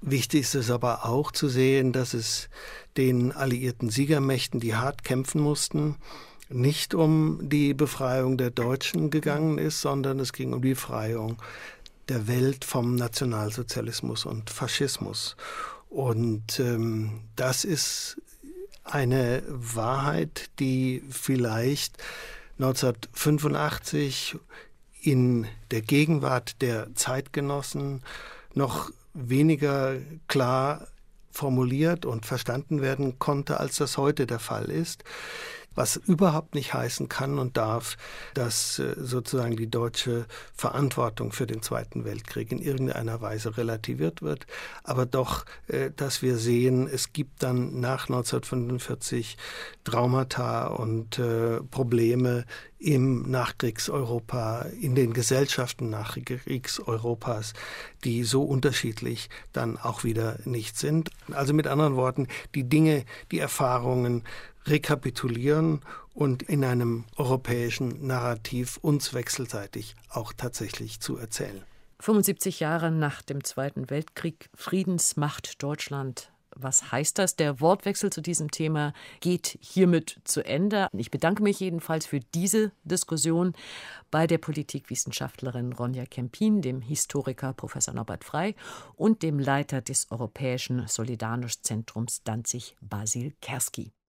[0.00, 2.48] Wichtig ist es aber auch zu sehen, dass es
[2.96, 5.96] den alliierten Siegermächten, die hart kämpfen mussten,
[6.50, 11.36] nicht um die Befreiung der Deutschen gegangen ist, sondern es ging um die Befreiung
[12.08, 15.36] der Welt vom Nationalsozialismus und Faschismus.
[15.88, 18.20] Und ähm, das ist
[18.84, 21.98] eine Wahrheit, die vielleicht
[22.58, 24.36] 1985
[25.00, 28.02] in der Gegenwart der Zeitgenossen
[28.54, 29.96] noch weniger
[30.26, 30.88] klar
[31.30, 35.04] formuliert und verstanden werden konnte, als das heute der Fall ist
[35.78, 37.96] was überhaupt nicht heißen kann und darf,
[38.34, 44.48] dass äh, sozusagen die deutsche Verantwortung für den Zweiten Weltkrieg in irgendeiner Weise relativiert wird,
[44.82, 49.36] aber doch, äh, dass wir sehen, es gibt dann nach 1945
[49.84, 52.44] Traumata und äh, Probleme
[52.80, 57.52] im Nachkriegseuropa, in den Gesellschaften Nachkriegseuropas,
[58.02, 61.10] die so unterschiedlich dann auch wieder nicht sind.
[61.30, 62.26] Also mit anderen Worten,
[62.56, 64.24] die Dinge, die Erfahrungen
[64.68, 65.80] rekapitulieren
[66.14, 71.62] und in einem europäischen Narrativ uns wechselseitig auch tatsächlich zu erzählen.
[72.00, 76.30] 75 Jahre nach dem Zweiten Weltkrieg, Friedensmacht Deutschland.
[76.54, 77.36] Was heißt das?
[77.36, 80.88] Der Wortwechsel zu diesem Thema geht hiermit zu Ende.
[80.92, 83.52] Ich bedanke mich jedenfalls für diese Diskussion
[84.10, 88.54] bei der Politikwissenschaftlerin Ronja Kempin, dem Historiker Professor Norbert Frei
[88.96, 93.92] und dem Leiter des Europäischen Solidarność-Zentrums Danzig Basil Kerski.